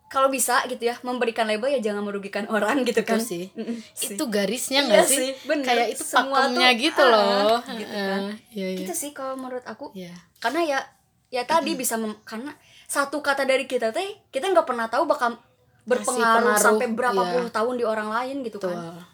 [0.07, 3.45] kalau bisa gitu ya memberikan label ya jangan merugikan orang gitu kan Itu sih.
[4.11, 5.19] Itu garisnya Iya nggak sih?
[5.21, 5.67] sih, bener.
[5.69, 7.57] Kayak itu Semua pakemnya tuh, gitu ah, loh.
[7.71, 8.23] gitu Heeh, kan.
[8.51, 8.79] Iya, iya.
[8.81, 10.11] gitu sih kalau menurut aku Iya.
[10.41, 10.79] karena ya
[11.31, 12.51] ya tadi bisa mem- karena
[12.87, 15.39] satu kata dari kita teh kita nggak pernah tahu bakal
[15.89, 17.33] berpengaruh pengaruh, sampai berapa iya.
[17.35, 18.75] puluh tahun di orang lain gitu Betul.
[18.77, 19.05] kan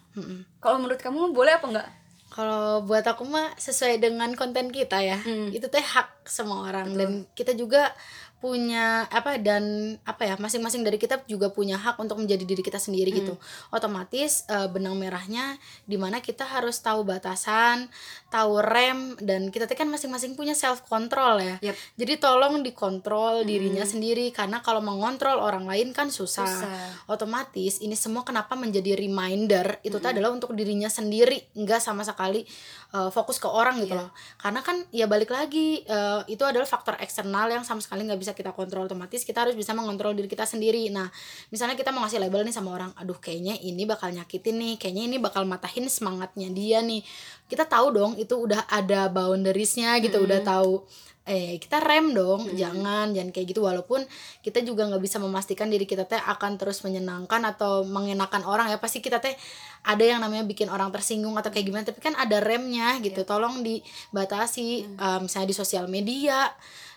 [0.59, 1.89] kalau menurut kamu boleh apa enggak
[2.27, 5.17] Kalau buat aku mah sesuai dengan konten kita ya.
[5.25, 5.49] Hmm.
[5.57, 7.97] Itu teh hak semua orang dan kita juga
[8.37, 12.77] punya apa dan apa ya masing-masing dari kita juga punya hak untuk menjadi diri kita
[12.77, 13.41] sendiri gitu.
[13.73, 15.57] Otomatis eh, benang merahnya
[15.89, 17.89] di mana kita harus tahu batasan,
[18.29, 21.57] tahu rem dan kita kan masing-masing punya self control ya.
[21.61, 21.77] Yap.
[21.97, 26.45] Jadi tolong dikontrol dirinya sendiri karena kalau mengontrol orang lain kan susah.
[26.47, 26.89] Susah.
[27.09, 32.45] Otomatis ini semua kenapa menjadi reminder itu tuh adalah untuk dirinya sendiri, nggak sama sekali
[32.93, 34.03] uh, fokus ke orang gitu Iya.
[34.07, 34.11] loh.
[34.37, 38.26] Karena kan ya balik lagi uh, itu adalah faktor eksternal yang sama sekali nggak bisa
[38.33, 40.89] kita kontrol otomatis kita harus bisa mengontrol diri kita sendiri.
[40.89, 41.07] Nah,
[41.53, 45.05] misalnya kita mau ngasih label nih sama orang, aduh kayaknya ini bakal nyakitin nih, kayaknya
[45.07, 47.05] ini bakal matahin semangatnya dia nih.
[47.47, 50.83] Kita tahu dong itu udah ada boundariesnya gitu, udah tahu
[51.27, 53.67] eh kita rem dong jangan jangan kayak gitu.
[53.67, 54.07] Walaupun
[54.47, 58.79] kita juga nggak bisa memastikan diri kita teh akan terus menyenangkan atau mengenakan orang ya.
[58.79, 59.35] Pasti kita teh
[59.83, 61.83] ada yang namanya bikin orang tersinggung atau kayak gimana.
[61.83, 63.27] Tapi kan ada remnya gitu.
[63.27, 66.47] Tolong dibatasi eh, misalnya di sosial media.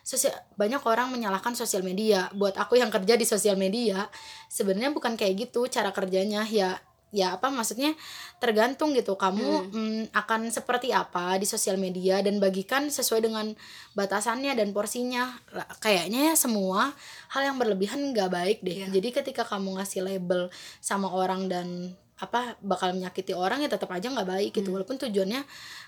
[0.05, 2.29] Sosial banyak orang menyalahkan sosial media.
[2.37, 4.05] Buat aku yang kerja di sosial media
[4.45, 6.45] sebenarnya bukan kayak gitu cara kerjanya.
[6.45, 6.77] Ya
[7.09, 7.97] ya apa maksudnya
[8.37, 9.17] tergantung gitu.
[9.17, 13.53] Kamu mm, akan seperti apa di sosial media dan bagikan sesuai dengan
[13.97, 15.37] batasannya dan porsinya.
[15.81, 16.93] Kayaknya ya semua
[17.33, 18.85] hal yang berlebihan nggak baik deh.
[18.85, 18.87] Iya.
[18.93, 24.11] jadi ketika kamu ngasih label sama orang dan apa bakal menyakiti orang ya tetap aja
[24.11, 24.75] nggak baik gitu.
[24.75, 25.39] Walaupun tujuannya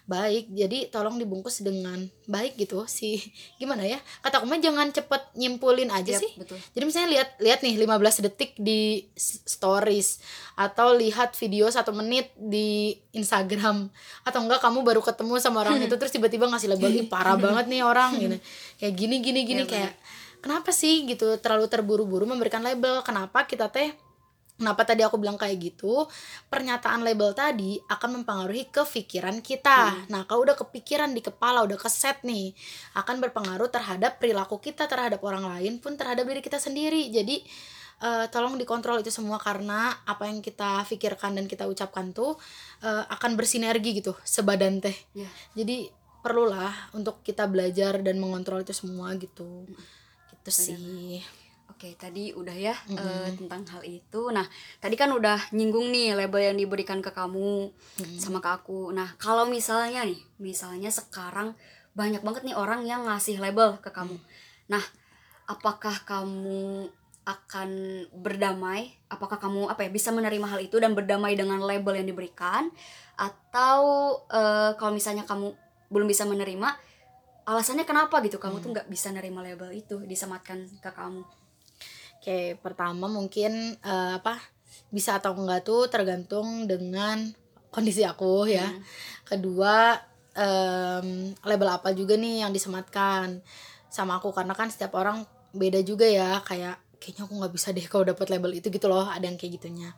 [0.08, 2.88] baik jadi tolong dibungkus dengan baik gitu.
[2.88, 3.20] Sih
[3.60, 6.32] gimana ya kata aku mah jangan cepet nyimpulin aja Yap, sih.
[6.40, 6.56] betul.
[6.72, 9.12] Jadi misalnya lihat lihat nih 15 detik di
[9.46, 10.24] stories
[10.56, 13.92] atau lihat video satu menit di Instagram.
[14.24, 17.68] Atau enggak kamu baru ketemu sama orang itu terus tiba-tiba ngasih label ih parah banget
[17.68, 18.38] nih orang gitu.
[18.80, 19.94] Kayak gini gini gini Iya, kayak
[20.40, 21.04] kenapa sih?
[21.06, 21.36] gitu.
[21.44, 23.04] Terlalu terburu-buru memberikan label.
[23.04, 23.92] Kenapa kita teh
[24.62, 26.06] Kenapa tadi aku bilang kayak gitu?
[26.46, 30.06] Pernyataan label tadi akan mempengaruhi kepikiran kita.
[30.14, 32.54] Nah, kalau udah kepikiran di kepala, udah keset nih,
[32.94, 37.10] akan berpengaruh terhadap perilaku kita terhadap orang lain pun terhadap diri kita sendiri.
[37.10, 37.42] Jadi
[38.06, 42.38] eh, tolong dikontrol itu semua karena apa yang kita pikirkan dan kita ucapkan tuh
[42.86, 44.94] eh, akan bersinergi gitu sebadan teh.
[45.18, 45.26] ya
[45.58, 45.90] Jadi
[46.22, 49.66] perlulah untuk kita belajar dan mengontrol itu semua gitu.
[50.30, 51.41] Gitu sih.
[51.82, 54.30] Oke, tadi udah ya eh, tentang hal itu.
[54.30, 54.46] Nah,
[54.78, 57.74] tadi kan udah nyinggung nih label yang diberikan ke kamu
[58.22, 58.94] sama ke aku.
[58.94, 61.58] Nah, kalau misalnya nih, misalnya sekarang
[61.98, 64.14] banyak banget nih orang yang ngasih label ke kamu.
[64.70, 64.86] Nah,
[65.50, 66.86] apakah kamu
[67.26, 67.70] akan
[68.14, 68.94] berdamai?
[69.10, 72.70] Apakah kamu apa ya bisa menerima hal itu dan berdamai dengan label yang diberikan?
[73.18, 73.82] Atau
[74.30, 75.50] eh, kalau misalnya kamu
[75.90, 76.78] belum bisa menerima,
[77.50, 78.38] alasannya kenapa gitu?
[78.38, 81.42] Kamu tuh nggak bisa nerima label itu disematkan ke kamu?
[82.22, 84.38] Oke, pertama mungkin eh, apa
[84.94, 87.18] bisa atau enggak tuh tergantung dengan
[87.74, 88.70] kondisi aku ya.
[89.26, 89.98] Kedua
[90.38, 93.42] em, label apa juga nih yang disematkan
[93.90, 94.30] sama aku.
[94.38, 98.30] Karena kan setiap orang beda juga ya kayak kayaknya aku nggak bisa deh kalau dapat
[98.30, 99.90] label itu gitu loh ada yang kayak gitunya.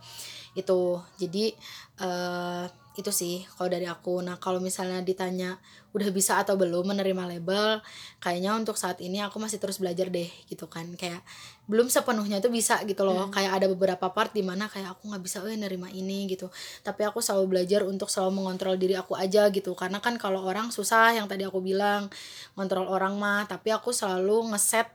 [0.55, 1.51] Itu jadi
[1.99, 4.21] eh itu sih kalau dari aku.
[4.21, 5.57] Nah kalau misalnya ditanya
[5.97, 7.81] udah bisa atau belum menerima label
[8.21, 10.85] kayaknya untuk saat ini aku masih terus belajar deh gitu kan.
[10.93, 11.25] Kayak
[11.63, 13.27] belum sepenuhnya tuh bisa gitu loh.
[13.27, 13.31] Hmm.
[13.31, 16.51] kayak ada beberapa part di mana kayak aku nggak bisa eh nerima ini gitu.
[16.83, 19.71] Tapi aku selalu belajar untuk selalu mengontrol diri aku aja gitu.
[19.71, 22.11] Karena kan kalau orang susah yang tadi aku bilang
[22.51, 23.47] kontrol orang mah.
[23.47, 24.91] Tapi aku selalu ngeset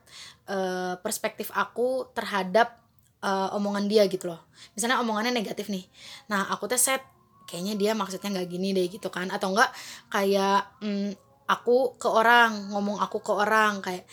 [0.53, 2.77] uh, perspektif aku terhadap
[3.25, 4.45] uh, omongan dia gitu loh.
[4.77, 5.89] Misalnya omongannya negatif nih.
[6.29, 7.01] Nah aku tuh set
[7.49, 9.33] kayaknya dia maksudnya nggak gini deh gitu kan.
[9.33, 9.73] Atau enggak
[10.13, 11.17] kayak mm,
[11.49, 13.81] aku ke orang ngomong aku ke orang.
[13.81, 14.05] Kayak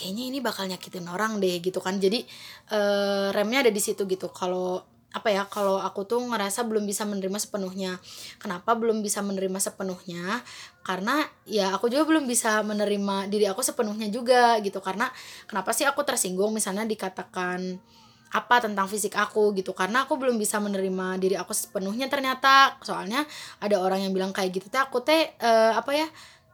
[0.00, 2.00] kayaknya ini bakal nyakitin orang deh gitu kan.
[2.00, 2.24] Jadi
[2.72, 4.32] uh, remnya ada di situ gitu.
[4.32, 8.00] Kalau apa ya kalau aku tuh ngerasa belum bisa menerima sepenuhnya.
[8.40, 10.40] Kenapa belum bisa menerima sepenuhnya?
[10.80, 14.80] Karena ya aku juga belum bisa menerima diri aku sepenuhnya juga gitu.
[14.80, 15.12] Karena
[15.44, 17.76] kenapa sih aku tersinggung misalnya dikatakan
[18.30, 19.74] apa tentang fisik aku gitu.
[19.74, 22.78] Karena aku belum bisa menerima diri aku sepenuhnya ternyata.
[22.80, 23.26] Soalnya
[23.58, 26.06] ada orang yang bilang kayak gitu teh aku teh uh, apa ya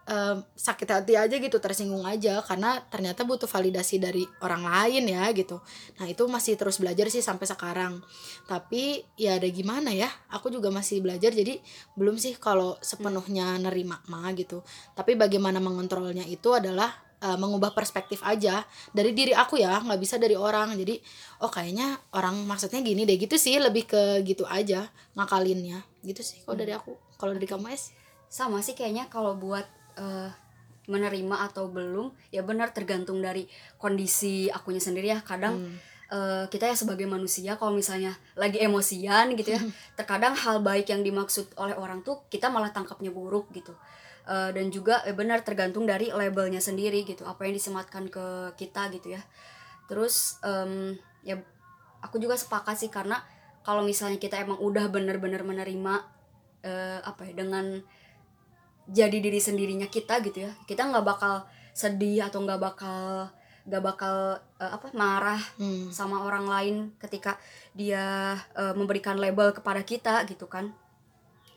[0.07, 5.27] uh, sakit hati aja gitu tersinggung aja karena ternyata butuh validasi dari orang lain ya
[5.35, 5.61] gitu.
[5.99, 8.01] Nah itu masih terus belajar sih sampai sekarang.
[8.47, 11.59] Tapi ya ada gimana ya aku juga masih belajar jadi
[11.99, 14.63] belum sih kalau sepenuhnya nerima mah gitu.
[14.95, 18.65] Tapi bagaimana mengontrolnya itu adalah uh, mengubah perspektif aja
[18.95, 20.79] dari diri aku ya nggak bisa dari orang.
[20.79, 21.03] Jadi
[21.43, 24.87] oh kayaknya orang maksudnya gini deh gitu sih lebih ke gitu aja
[25.19, 25.83] ngakalinnya.
[26.07, 26.63] Gitu sih kalau hmm.
[26.63, 27.91] dari aku kalau dari kamu es
[28.27, 29.65] sama sih kayaknya kalau buat
[29.97, 30.31] uh,
[30.87, 35.21] menerima atau belum ya benar tergantung dari kondisi akunya sendiri ya.
[35.23, 35.95] Kadang hmm.
[36.07, 39.61] Uh, kita ya sebagai manusia kalau misalnya lagi emosian gitu ya
[39.99, 43.75] terkadang hal baik yang dimaksud oleh orang tuh kita malah tangkapnya buruk gitu.
[44.23, 48.87] Uh, dan juga eh, benar tergantung dari labelnya sendiri gitu apa yang disematkan ke kita
[48.95, 49.23] gitu ya.
[49.91, 50.95] Terus um,
[51.27, 51.43] ya
[51.99, 53.19] aku juga sepakat sih karena
[53.67, 56.07] kalau misalnya kita emang udah bener-bener menerima
[56.63, 57.83] uh, apa ya dengan
[58.87, 60.53] jadi diri sendirinya kita gitu ya.
[60.65, 61.47] Kita nggak bakal
[61.77, 63.29] sedih atau nggak bakal
[63.67, 65.91] nggak bakal uh, apa marah hmm.
[65.91, 67.35] sama orang lain ketika
[67.75, 70.71] dia uh, memberikan label kepada kita gitu kan.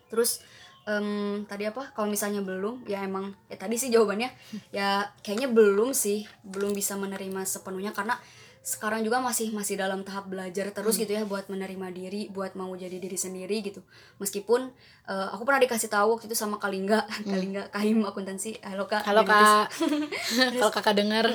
[0.09, 0.41] Terus
[0.89, 4.33] um, tadi apa kalau misalnya belum ya emang ya tadi sih jawabannya.
[4.73, 8.17] Ya kayaknya belum sih belum bisa menerima sepenuhnya karena
[8.59, 11.01] sekarang juga masih masih dalam tahap belajar terus hmm.
[11.07, 13.79] gitu ya buat menerima diri buat mau jadi diri sendiri gitu.
[14.19, 14.69] Meskipun
[15.07, 17.27] uh, aku pernah dikasih tahu waktu itu sama Kalingga hmm.
[17.27, 18.59] Kalingga Kahim akuntansi.
[18.61, 19.07] Halo kak.
[19.07, 19.71] Halo kak.
[20.59, 21.25] Kalau kakak dengar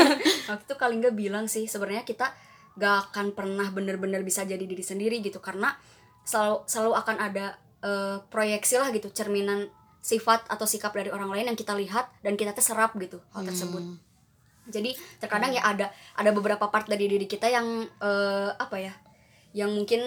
[0.52, 2.30] waktu itu Kalingga bilang sih sebenarnya kita
[2.74, 5.70] gak akan pernah bener-bener bisa jadi diri sendiri gitu karena
[6.26, 7.46] selalu selalu akan ada
[7.86, 9.70] uh, proyeksi lah gitu cerminan
[10.02, 13.96] sifat atau sikap dari orang lain yang kita lihat dan kita terserap gitu hal hmm.
[14.68, 15.58] Jadi terkadang hmm.
[15.60, 18.94] ya ada ada beberapa part dari diri kita yang uh, apa ya
[19.54, 20.00] yang mungkin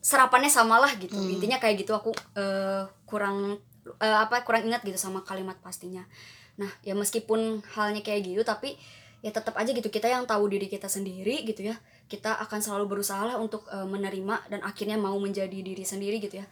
[0.00, 1.34] serapannya sama lah gitu hmm.
[1.38, 3.58] intinya kayak gitu aku uh, kurang
[3.98, 6.06] uh, apa kurang ingat gitu sama kalimat pastinya
[6.56, 8.78] nah ya meskipun halnya kayak gitu tapi
[9.20, 12.96] ya tetap aja gitu kita yang tahu diri kita sendiri gitu ya kita akan selalu
[12.96, 16.46] berusaha lah untuk uh, menerima dan akhirnya mau menjadi diri sendiri gitu ya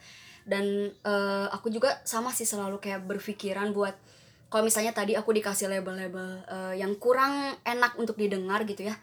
[0.45, 3.97] dan uh, aku juga sama sih selalu kayak berpikiran buat
[4.55, 8.95] kalau misalnya tadi aku dikasih label-label uh, yang kurang enak untuk didengar gitu ya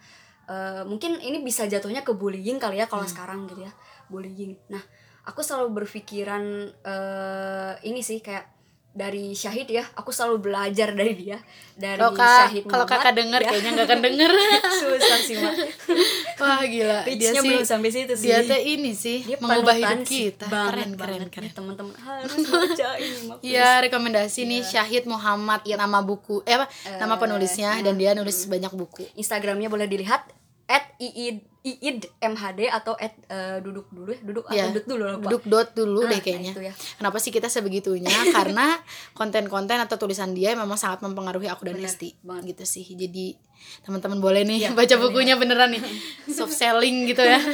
[0.49, 3.13] uh, mungkin ini bisa jatuhnya ke bullying kali ya kalau hmm.
[3.13, 3.71] sekarang gitu ya
[4.09, 4.81] bullying nah
[5.29, 8.49] aku selalu berpikiran uh, ini sih kayak
[8.93, 9.83] dari Syahid ya.
[9.97, 11.41] Aku selalu belajar dari dia.
[11.73, 13.49] Dari kalo kak, Syahid kalau kakak denger ya.
[13.49, 14.31] kayaknya nggak akan denger.
[14.85, 15.53] Susah sih mak.
[16.41, 16.99] Wah gila.
[17.09, 18.29] Dia sih belum sampai situ sih.
[18.29, 20.45] dia tuh ini sih dia mengubah hidup kita.
[20.45, 21.49] Keren keren keren.
[21.49, 21.93] teman-teman.
[21.97, 23.27] Harus baca ini
[23.57, 24.49] ya rekomendasi ya.
[24.53, 24.69] nih iya.
[24.69, 26.69] Syahid Muhammad ya nama buku eh apa?
[26.85, 29.09] Uh, nama penulisnya uh, dan dia nulis uh, banyak buku.
[29.17, 30.29] Instagramnya boleh dilihat
[30.73, 35.29] at iid iid mhd atau at uh, duduk dulu ya duduk atau duduk dulu lupa.
[35.29, 36.51] duduk dot dulu ah, deh kayaknya.
[36.57, 36.73] nah ya.
[36.97, 38.09] kenapa sih kita sebegitunya?
[38.35, 38.75] Karena
[39.13, 42.83] konten-konten atau tulisan dia memang sangat mempengaruhi aku dan Esti gitu sih.
[42.83, 43.37] Jadi
[43.85, 45.39] teman-teman boleh nih ya, baca bukunya ya.
[45.39, 45.83] beneran nih.
[46.27, 47.39] Soft selling gitu ya.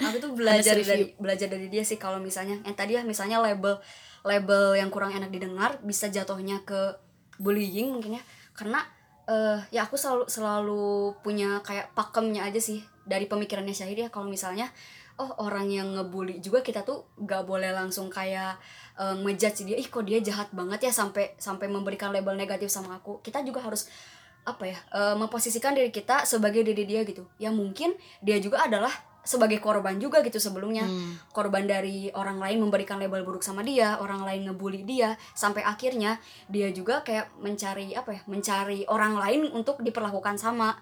[0.00, 3.38] Nah aku tuh belajar dari belajar dari dia sih kalau misalnya yang tadi ya misalnya
[3.38, 3.78] label
[4.24, 6.98] label yang kurang enak didengar bisa jatuhnya ke
[7.38, 8.22] bullying mungkin ya.
[8.56, 8.82] Karena
[9.30, 14.08] uh, ya aku selalu selalu punya kayak pakemnya aja sih dari pemikirannya Syahid ya.
[14.10, 14.66] Kalau misalnya
[15.20, 18.56] oh orang yang ngebully juga kita tuh gak boleh langsung kayak
[18.96, 22.98] uh, ngejudge dia ih kok dia jahat banget ya sampai sampai memberikan label negatif sama
[22.98, 23.22] aku.
[23.22, 23.86] Kita juga harus
[24.40, 27.28] apa ya uh, memposisikan diri kita sebagai diri dia gitu.
[27.36, 28.90] Ya mungkin dia juga adalah
[29.20, 30.84] sebagai korban juga gitu sebelumnya.
[30.84, 31.16] Hmm.
[31.30, 36.18] korban dari orang lain memberikan label buruk sama dia orang lain ngebully dia sampai akhirnya
[36.48, 40.76] dia juga kayak mencari apa ya mencari orang lain untuk diperlakukan sama.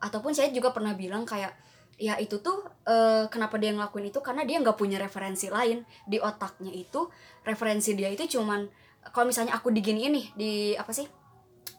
[0.00, 1.52] Ataupun saya juga pernah bilang kayak
[2.00, 4.24] ya itu tuh eh, kenapa dia ngelakuin itu?
[4.24, 5.84] Karena dia nggak punya referensi lain.
[6.08, 7.10] Di otaknya itu
[7.44, 8.64] referensi dia itu cuman
[9.12, 11.08] kalau misalnya aku diginiin nih di apa sih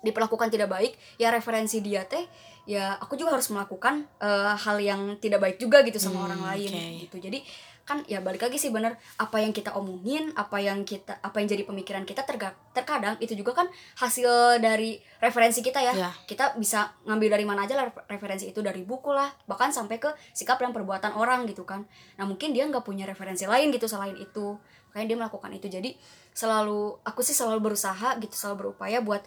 [0.01, 2.25] diperlakukan tidak baik ya referensi dia teh
[2.63, 6.41] ya aku juga harus melakukan eh, hal yang tidak baik juga gitu sama Hmm, orang
[6.47, 7.01] lain oke.
[7.01, 7.17] gitu.
[7.19, 7.39] Jadi
[7.81, 11.49] kan ya balik lagi sih bener apa yang kita omongin apa yang kita apa yang
[11.49, 15.93] jadi pemikiran kita terga- terkadang itu juga kan hasil dari referensi kita ya.
[15.99, 16.11] Ya.
[16.23, 20.07] kita bisa ngambil dari mana aja lah referensi itu dari buku lah bahkan sampai ke
[20.31, 21.81] sikap dan perbuatan orang gitu kan.
[22.15, 24.61] Nah mungkin dia nggak punya referensi lain gitu selain itu.
[24.93, 25.67] Makanya dia melakukan itu.
[25.67, 25.97] Jadi
[26.31, 29.25] selalu aku sih selalu berusaha gitu selalu berupaya buat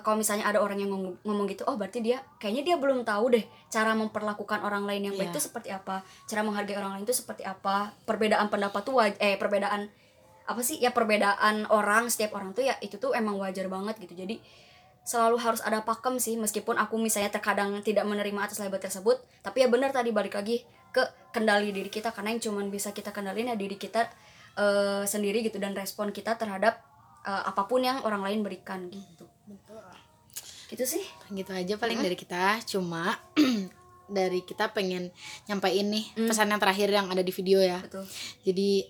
[0.00, 3.36] kalau misalnya ada orang yang ngomong, ngomong gitu oh berarti dia kayaknya dia belum tahu
[3.36, 5.36] deh cara memperlakukan orang lain yang baik Iya.
[5.36, 6.00] itu seperti apa.
[6.24, 7.92] Cara menghargai orang lain itu seperti apa.
[8.08, 9.92] Perbedaan pendapat tuh eh perbedaan
[10.48, 10.80] apa sih?
[10.80, 14.16] Ya perbedaan orang setiap orang tuh ya itu tuh emang wajar banget gitu.
[14.16, 14.40] Jadi
[15.04, 19.20] selalu harus ada pakem sih meskipun aku misalnya terkadang tidak menerima atas label tersebut.
[19.44, 21.04] Tapi ya benar tadi balik lagi ke
[21.36, 24.08] kendali diri kita karena yang cuman bisa kita kendalin ya diri kita
[24.56, 26.80] eh, sendiri gitu dan respon kita terhadap
[27.24, 29.24] eh, apa pun yang orang lain berikan gitu
[30.72, 31.04] gitu sih.
[31.32, 32.60] Gitu aja paling dari kita.
[32.64, 33.16] Cuma
[34.12, 35.08] dari kita pengen
[35.48, 37.80] nyampein nih pesan yang terakhir yang ada di video ya.
[37.80, 38.04] Betul.
[38.44, 38.88] Jadi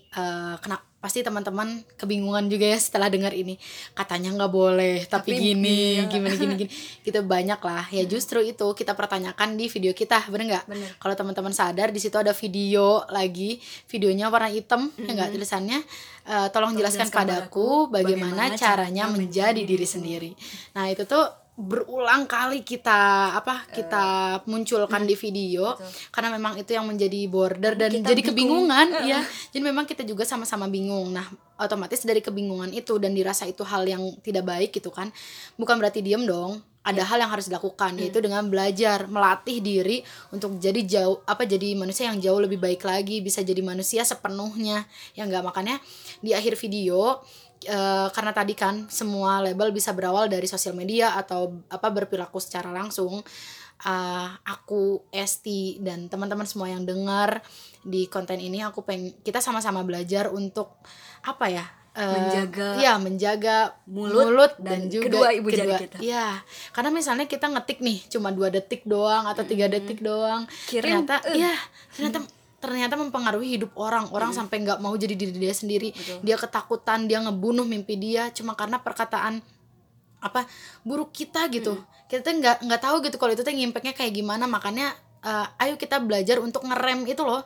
[0.63, 3.59] kena pasti teman-teman kebingungan juga ya setelah dengar ini.
[3.91, 6.07] Katanya nggak boleh tapi, Tapi gini iya.
[6.07, 6.71] gimana gini gini.
[7.05, 10.65] Gitu banyak lah ya justru itu kita pertanyakan di video kita bener nggak?
[11.03, 13.59] Kalau teman-teman sadar di situ ada video lagi.
[13.91, 15.35] Videonya warna hitam ya nggak?
[15.35, 15.83] Tulisannya
[16.31, 20.31] eh, tolong jelaskan jelaskan padaku bagaimana, bagaimana caranya menjadi diri sendiri.
[20.71, 25.85] Nah itu tuh berulang kali kita apa kita munculkan di video betul.
[26.09, 28.65] karena memang itu yang menjadi border dan Kita jadi bingung.
[28.65, 29.21] kebingungan ya
[29.53, 31.13] jadi memang kita juga sama-sama bingung.
[31.13, 31.29] Nah
[31.61, 35.13] otomatis dari kebingungan itu dan dirasa itu hal yang tidak baik gitu kan
[35.53, 36.57] bukan berarti diem dong.
[36.83, 40.03] Ada hal yang harus dilakukan yaitu dengan belajar melatih diri
[40.35, 44.83] untuk jadi jauh apa jadi manusia yang jauh lebih baik lagi bisa jadi manusia sepenuhnya.
[45.15, 45.79] Ya enggak makanya
[46.19, 47.23] di akhir video
[47.67, 52.69] eh, karena tadi kan semua label bisa berawal dari sosial media atau apa berperilaku secara
[52.69, 53.23] langsung
[53.83, 57.43] eh, aku Esti dan teman-teman semua yang dengar
[57.83, 60.79] di konten ini aku pengen kita sama-sama belajar untuk
[61.23, 65.97] apa ya eh, Menjaga ya menjaga mulut dan, dan juga kedua ibu jari kita.
[66.01, 66.41] Iya,
[66.73, 71.21] karena misalnya kita ngetik nih cuma dua detik doang atau tiga detik doang, Kirim, ternyata
[71.29, 71.43] eh.
[71.43, 71.53] iya
[71.93, 72.25] ternyata
[72.63, 74.07] ternyata mempengaruhi hidup orang.
[74.15, 75.91] Orang sampai nggak mau jadi diri dia sendiri.
[75.91, 76.23] Betul.
[76.23, 79.43] dia ketakutan dia ngebunuh mimpi dia cuma karena perkataan
[80.23, 80.47] apa
[80.87, 81.75] buruk kita gitu.
[82.07, 84.47] Kita tuh nggak nggak tahu gitu kalau itu tuh ngimpaknya kayak gimana.
[84.47, 87.41] Makanya eh, ayo kita belajar untuk ngerem itu loh.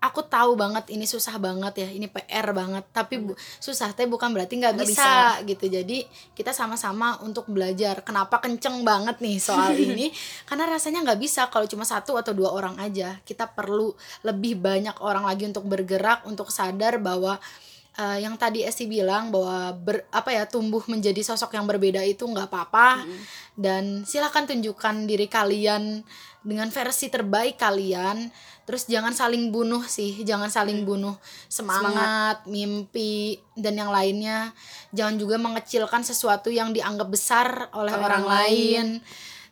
[0.00, 2.88] Aku tahu banget ini susah banget ya ini PR banget.
[2.88, 5.12] Tapi bu- susah teh bukan berarti nggak Nggak bisa,
[5.44, 5.64] gitu.
[5.68, 5.98] Jadi
[6.32, 8.00] kita sama-sama untuk belajar.
[8.00, 10.08] Kenapa kenceng banget nih soal ini?
[10.44, 13.20] Karena rasanya nggak bisa kalau cuma satu atau dua orang aja.
[13.22, 17.36] Kita perlu lebih banyak orang lagi untuk bergerak untuk sadar bahwa
[17.94, 22.24] eh, yang tadi Esti bilang bahwa ber, apa ya tumbuh menjadi sosok yang berbeda itu
[22.24, 23.02] nggak apa-apa.
[23.58, 26.06] Dan silahkan tunjukkan diri kalian
[26.40, 28.30] dengan versi terbaik kalian.
[28.62, 31.16] Terus jangan saling bunuh sih jangan saling bunuh.
[31.48, 34.52] Semangat, mimpi dan yang lainnya.
[34.90, 38.86] Jangan juga mengecilkan sesuatu yang dianggap besar oleh orang, orang lain.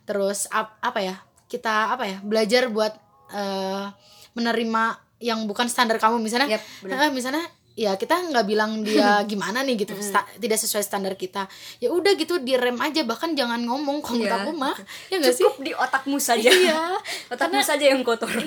[0.03, 2.95] terus ap- apa ya kita apa ya belajar buat
[3.27, 3.85] eh,
[4.33, 4.83] menerima
[5.19, 6.21] yang bukan standar kamu.
[6.21, 6.47] Misalnya
[6.79, 6.97] benar.
[7.01, 7.43] eh, misalnya
[7.77, 11.45] ya kita nggak bilang dia gimana nih gitu sta- tidak sesuai standar kita.
[11.77, 14.41] Ya udah gitu direm aja bahkan jangan ngomong kalau menurut Iya.
[14.41, 14.75] aku mah.
[15.07, 16.49] Ya sih cukup di otakmu saja.
[16.49, 16.97] Iya.
[17.31, 18.33] Otakmu saja yang kotor.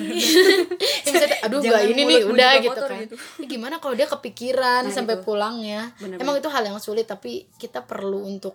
[1.01, 2.97] Ya, misalnya, aduh gak ini nih udah gitu kan.
[2.99, 3.15] gitu.
[3.15, 5.23] Ya, gimana kalau dia kepikiran Nah, sampai itu.
[5.23, 6.19] pulangnya Bener-bener.
[6.19, 8.53] emang itu hal yang sulit tapi kita perlu untuk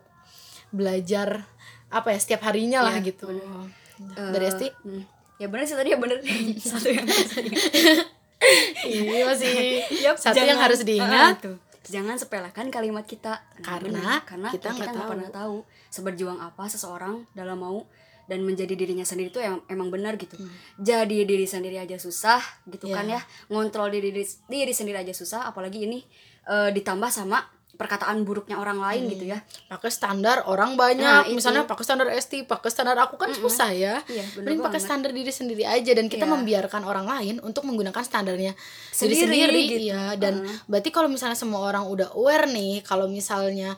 [0.68, 1.48] belajar
[1.86, 3.26] apa ya setiap harinya lah Iya, gitu.
[4.28, 5.02] dari Eh, Esti hmm.
[5.36, 6.18] ya bener sih tadi ya bener.
[6.58, 7.06] Satu yang
[8.84, 9.54] iya masih
[10.00, 11.36] Yap, satu yang jangan- harus diingat.
[11.40, 11.56] Tuh.
[11.86, 13.46] jangan sepelekan kalimat kita.
[13.60, 15.06] Karena karena kita nggak tahu.
[15.08, 15.56] pernah tahu
[15.88, 17.86] seberjuang apa seseorang dalam mau
[18.26, 20.34] dan menjadi dirinya sendiri itu yang emang benar gitu.
[20.76, 22.94] Jadi diri sendiri aja susah gitu Iya.
[22.96, 23.20] kan ya.
[23.48, 26.02] Ngontrol diri diri sendiri aja susah apalagi ini
[26.44, 27.38] eh, ditambah sama
[27.76, 29.38] perkataan buruknya orang lain gitu ya.
[29.68, 31.04] Pakai standar orang banyak.
[31.04, 31.36] Nah, itu.
[31.36, 34.00] misalnya pakai standar ST pakai standar aku kan susah ya.
[34.08, 36.32] Iya, mending pakai standar diri sendiri aja dan kita Iya.
[36.32, 39.60] membiarkan orang lain untuk menggunakan standarnya diri Sendiri, sendiri.
[39.68, 39.80] gitu.
[39.86, 43.76] iya dan berarti kalau misalnya semua orang udah aware nih kalau misalnya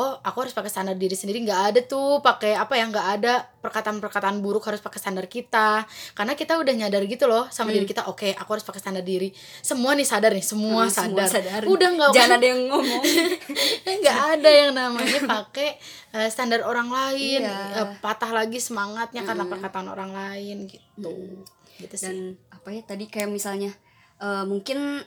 [0.00, 1.38] oh aku harus pakai standar diri sendiri.
[1.40, 5.84] Nggak ada tuh pakai apa ya nggak ada perkataan-perkataan buruk harus pakai standar kita.
[6.10, 9.28] Karena kita udah nyadar gitu loh sama diri kita oke aku harus pakai standar diri.
[9.60, 11.28] Semua nih sadar nih semua Hmm, sadar.
[11.28, 11.62] semua sadar.
[11.66, 13.02] udah nggak jangan ada yang ngomong.
[14.00, 15.68] Nggak ada yang namanya pakai
[16.12, 17.58] eh, standar orang lain Iya.
[17.76, 21.44] eh, patah lagi semangatnya karena perkataan orang lain gitu.
[21.76, 22.06] Gitu sih.
[22.06, 22.16] dan
[22.50, 23.72] apa ya tadi kayak misalnya
[24.18, 25.00] eh, mungkin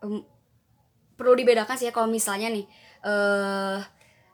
[0.00, 0.20] em,
[1.14, 2.62] perlu dibedakan sih ya kalau misalnya nih
[3.00, 3.78] eh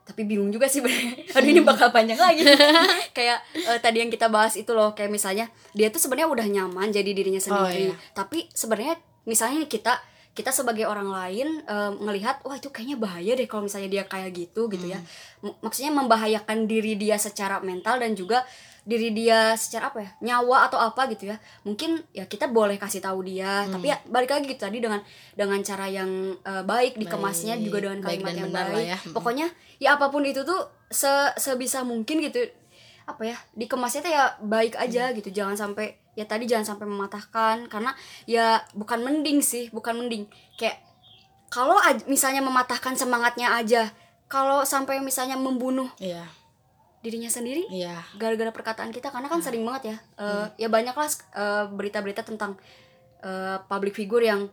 [0.05, 1.17] tapi bingung juga sih bener.
[1.35, 2.45] aduh ini bakal panjang lagi
[3.17, 6.93] kayak eh, tadi yang kita bahas itu loh kayak misalnya dia tuh sebenarnya udah nyaman
[6.93, 7.95] jadi dirinya sendiri iya.
[8.13, 9.97] tapi sebenarnya misalnya kita
[10.35, 14.29] kita sebagai orang lain eh, ngelihat wah itu kayaknya bahaya deh kalau misalnya dia kayak
[14.35, 15.01] gitu gitu ya
[15.41, 18.45] M- maksudnya membahayakan diri dia secara mental dan juga
[18.85, 23.01] diri dia secara apa ya nyawa atau apa gitu ya mungkin ya kita boleh kasih
[23.01, 25.01] tahu dia tapi ya balik lagi gitu tadi dengan
[25.33, 28.85] dengan cara yang eh, baik dikemasnya Baik, juga dengan baik kalimat dan yang benar baik
[28.85, 28.97] ya.
[29.01, 29.13] Mm-mm.
[29.17, 29.47] pokoknya
[29.81, 32.45] ya apa pun itu tuh se sebisa mungkin gitu
[33.05, 35.29] apa ya dikemasnya tuh ya baik aja gitu.
[35.29, 37.91] Jangan sampai ya tadi jangan sampai mematahkan karena
[38.25, 40.25] ya bukan mending sih bukan mending.
[40.57, 40.85] Kayak
[41.55, 41.77] kalau
[42.09, 43.93] misalnya mematahkan semangatnya aja
[44.25, 46.25] kalau sampai misalnya membunuh iya.
[47.05, 48.01] dirinya sendiri iya.
[48.17, 51.07] gara-gara perkataan kita karena kan sering banget ya eh, ya banyak lah
[51.37, 52.57] eh, berita-berita tentang
[53.21, 54.49] eh, public figure yang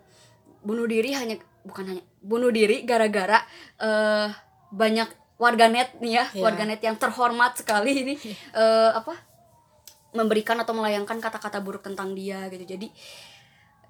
[0.62, 3.40] bunuh diri hanya bukan hanya bunuh diri gara-gara
[3.80, 4.28] eh,
[4.72, 6.42] banyak warganet nih ya Iya.
[6.42, 8.14] warganet yang terhormat sekali ini
[8.56, 9.14] eh, apa
[10.12, 12.64] memberikan atau melayangkan kata-kata buruk tentang dia gitu.
[12.64, 12.88] Jadi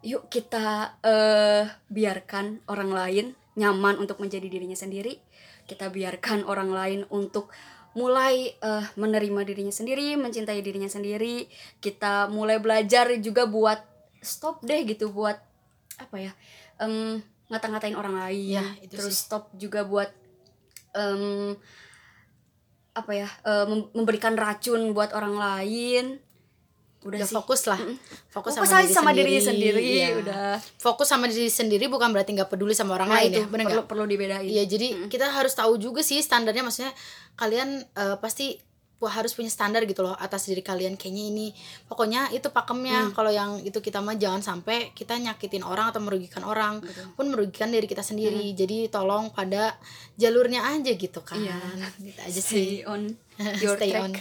[0.03, 5.19] yuk kita eh biarkan orang lain nyaman untuk menjadi dirinya sendiri.
[5.67, 7.51] Kita biarkan orang lain untuk
[7.93, 11.47] mulai eh, menerima dirinya sendiri mencintai dirinya sendiri.
[11.79, 13.83] Kita mulai belajar juga buat
[14.23, 15.35] stop deh gitu buat
[15.99, 16.33] apa ya
[16.79, 17.19] em,
[17.51, 18.63] ngata-ngatain orang lain.
[18.63, 19.27] Ya, itu terus sih.
[19.27, 20.09] stop juga buat
[20.97, 21.55] em,
[22.93, 23.29] apa ya
[23.65, 26.21] mem- memberikan racun buat orang lain.
[27.03, 27.35] Udah, udah sih.
[27.35, 27.81] fokus lah.
[28.31, 29.83] Fokus, fokus sama, aja sama diri sendiri.
[29.83, 30.09] Iya.
[30.23, 30.47] udah.
[30.79, 33.67] Fokus sama diri sendiri bukan berarti nggak peduli sama orang nah lain itu ya bener
[33.67, 34.47] perlu perlu dibedain.
[34.47, 36.63] Iya jadi kita harus tahu juga sih standarnya.
[36.63, 36.95] Maksudnya
[37.35, 38.55] kalian eh, pasti
[39.09, 40.95] harus punya standar gitu loh atas diri kalian.
[40.95, 41.47] Kayaknya ini
[41.87, 43.11] pokoknya itu pakemnya.
[43.15, 46.83] Kalau yang itu kita mah jangan sampai kita nyakitin orang atau merugikan orang
[47.15, 48.53] pun merugikan diri kita sendiri.
[48.53, 49.75] Jadi tolong pada
[50.15, 51.41] jalurnya aja gitu kan.
[51.41, 51.59] Iya.
[51.99, 52.43] gitu aja sih.
[52.43, 53.03] stay on
[53.65, 54.03] your Stay track.
[54.05, 54.13] on.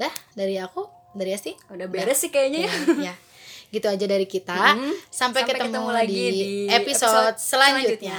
[0.00, 0.86] dah dari aku?
[1.10, 2.74] Dari Asti udah beres sih kayaknya ya.
[3.10, 3.14] Ya
[3.70, 4.74] gitu aja dari kita.
[4.74, 4.94] Mm.
[5.14, 8.18] sampai, Sampai ketemu, ketemu lagi di, di episode, episode selanjutnya.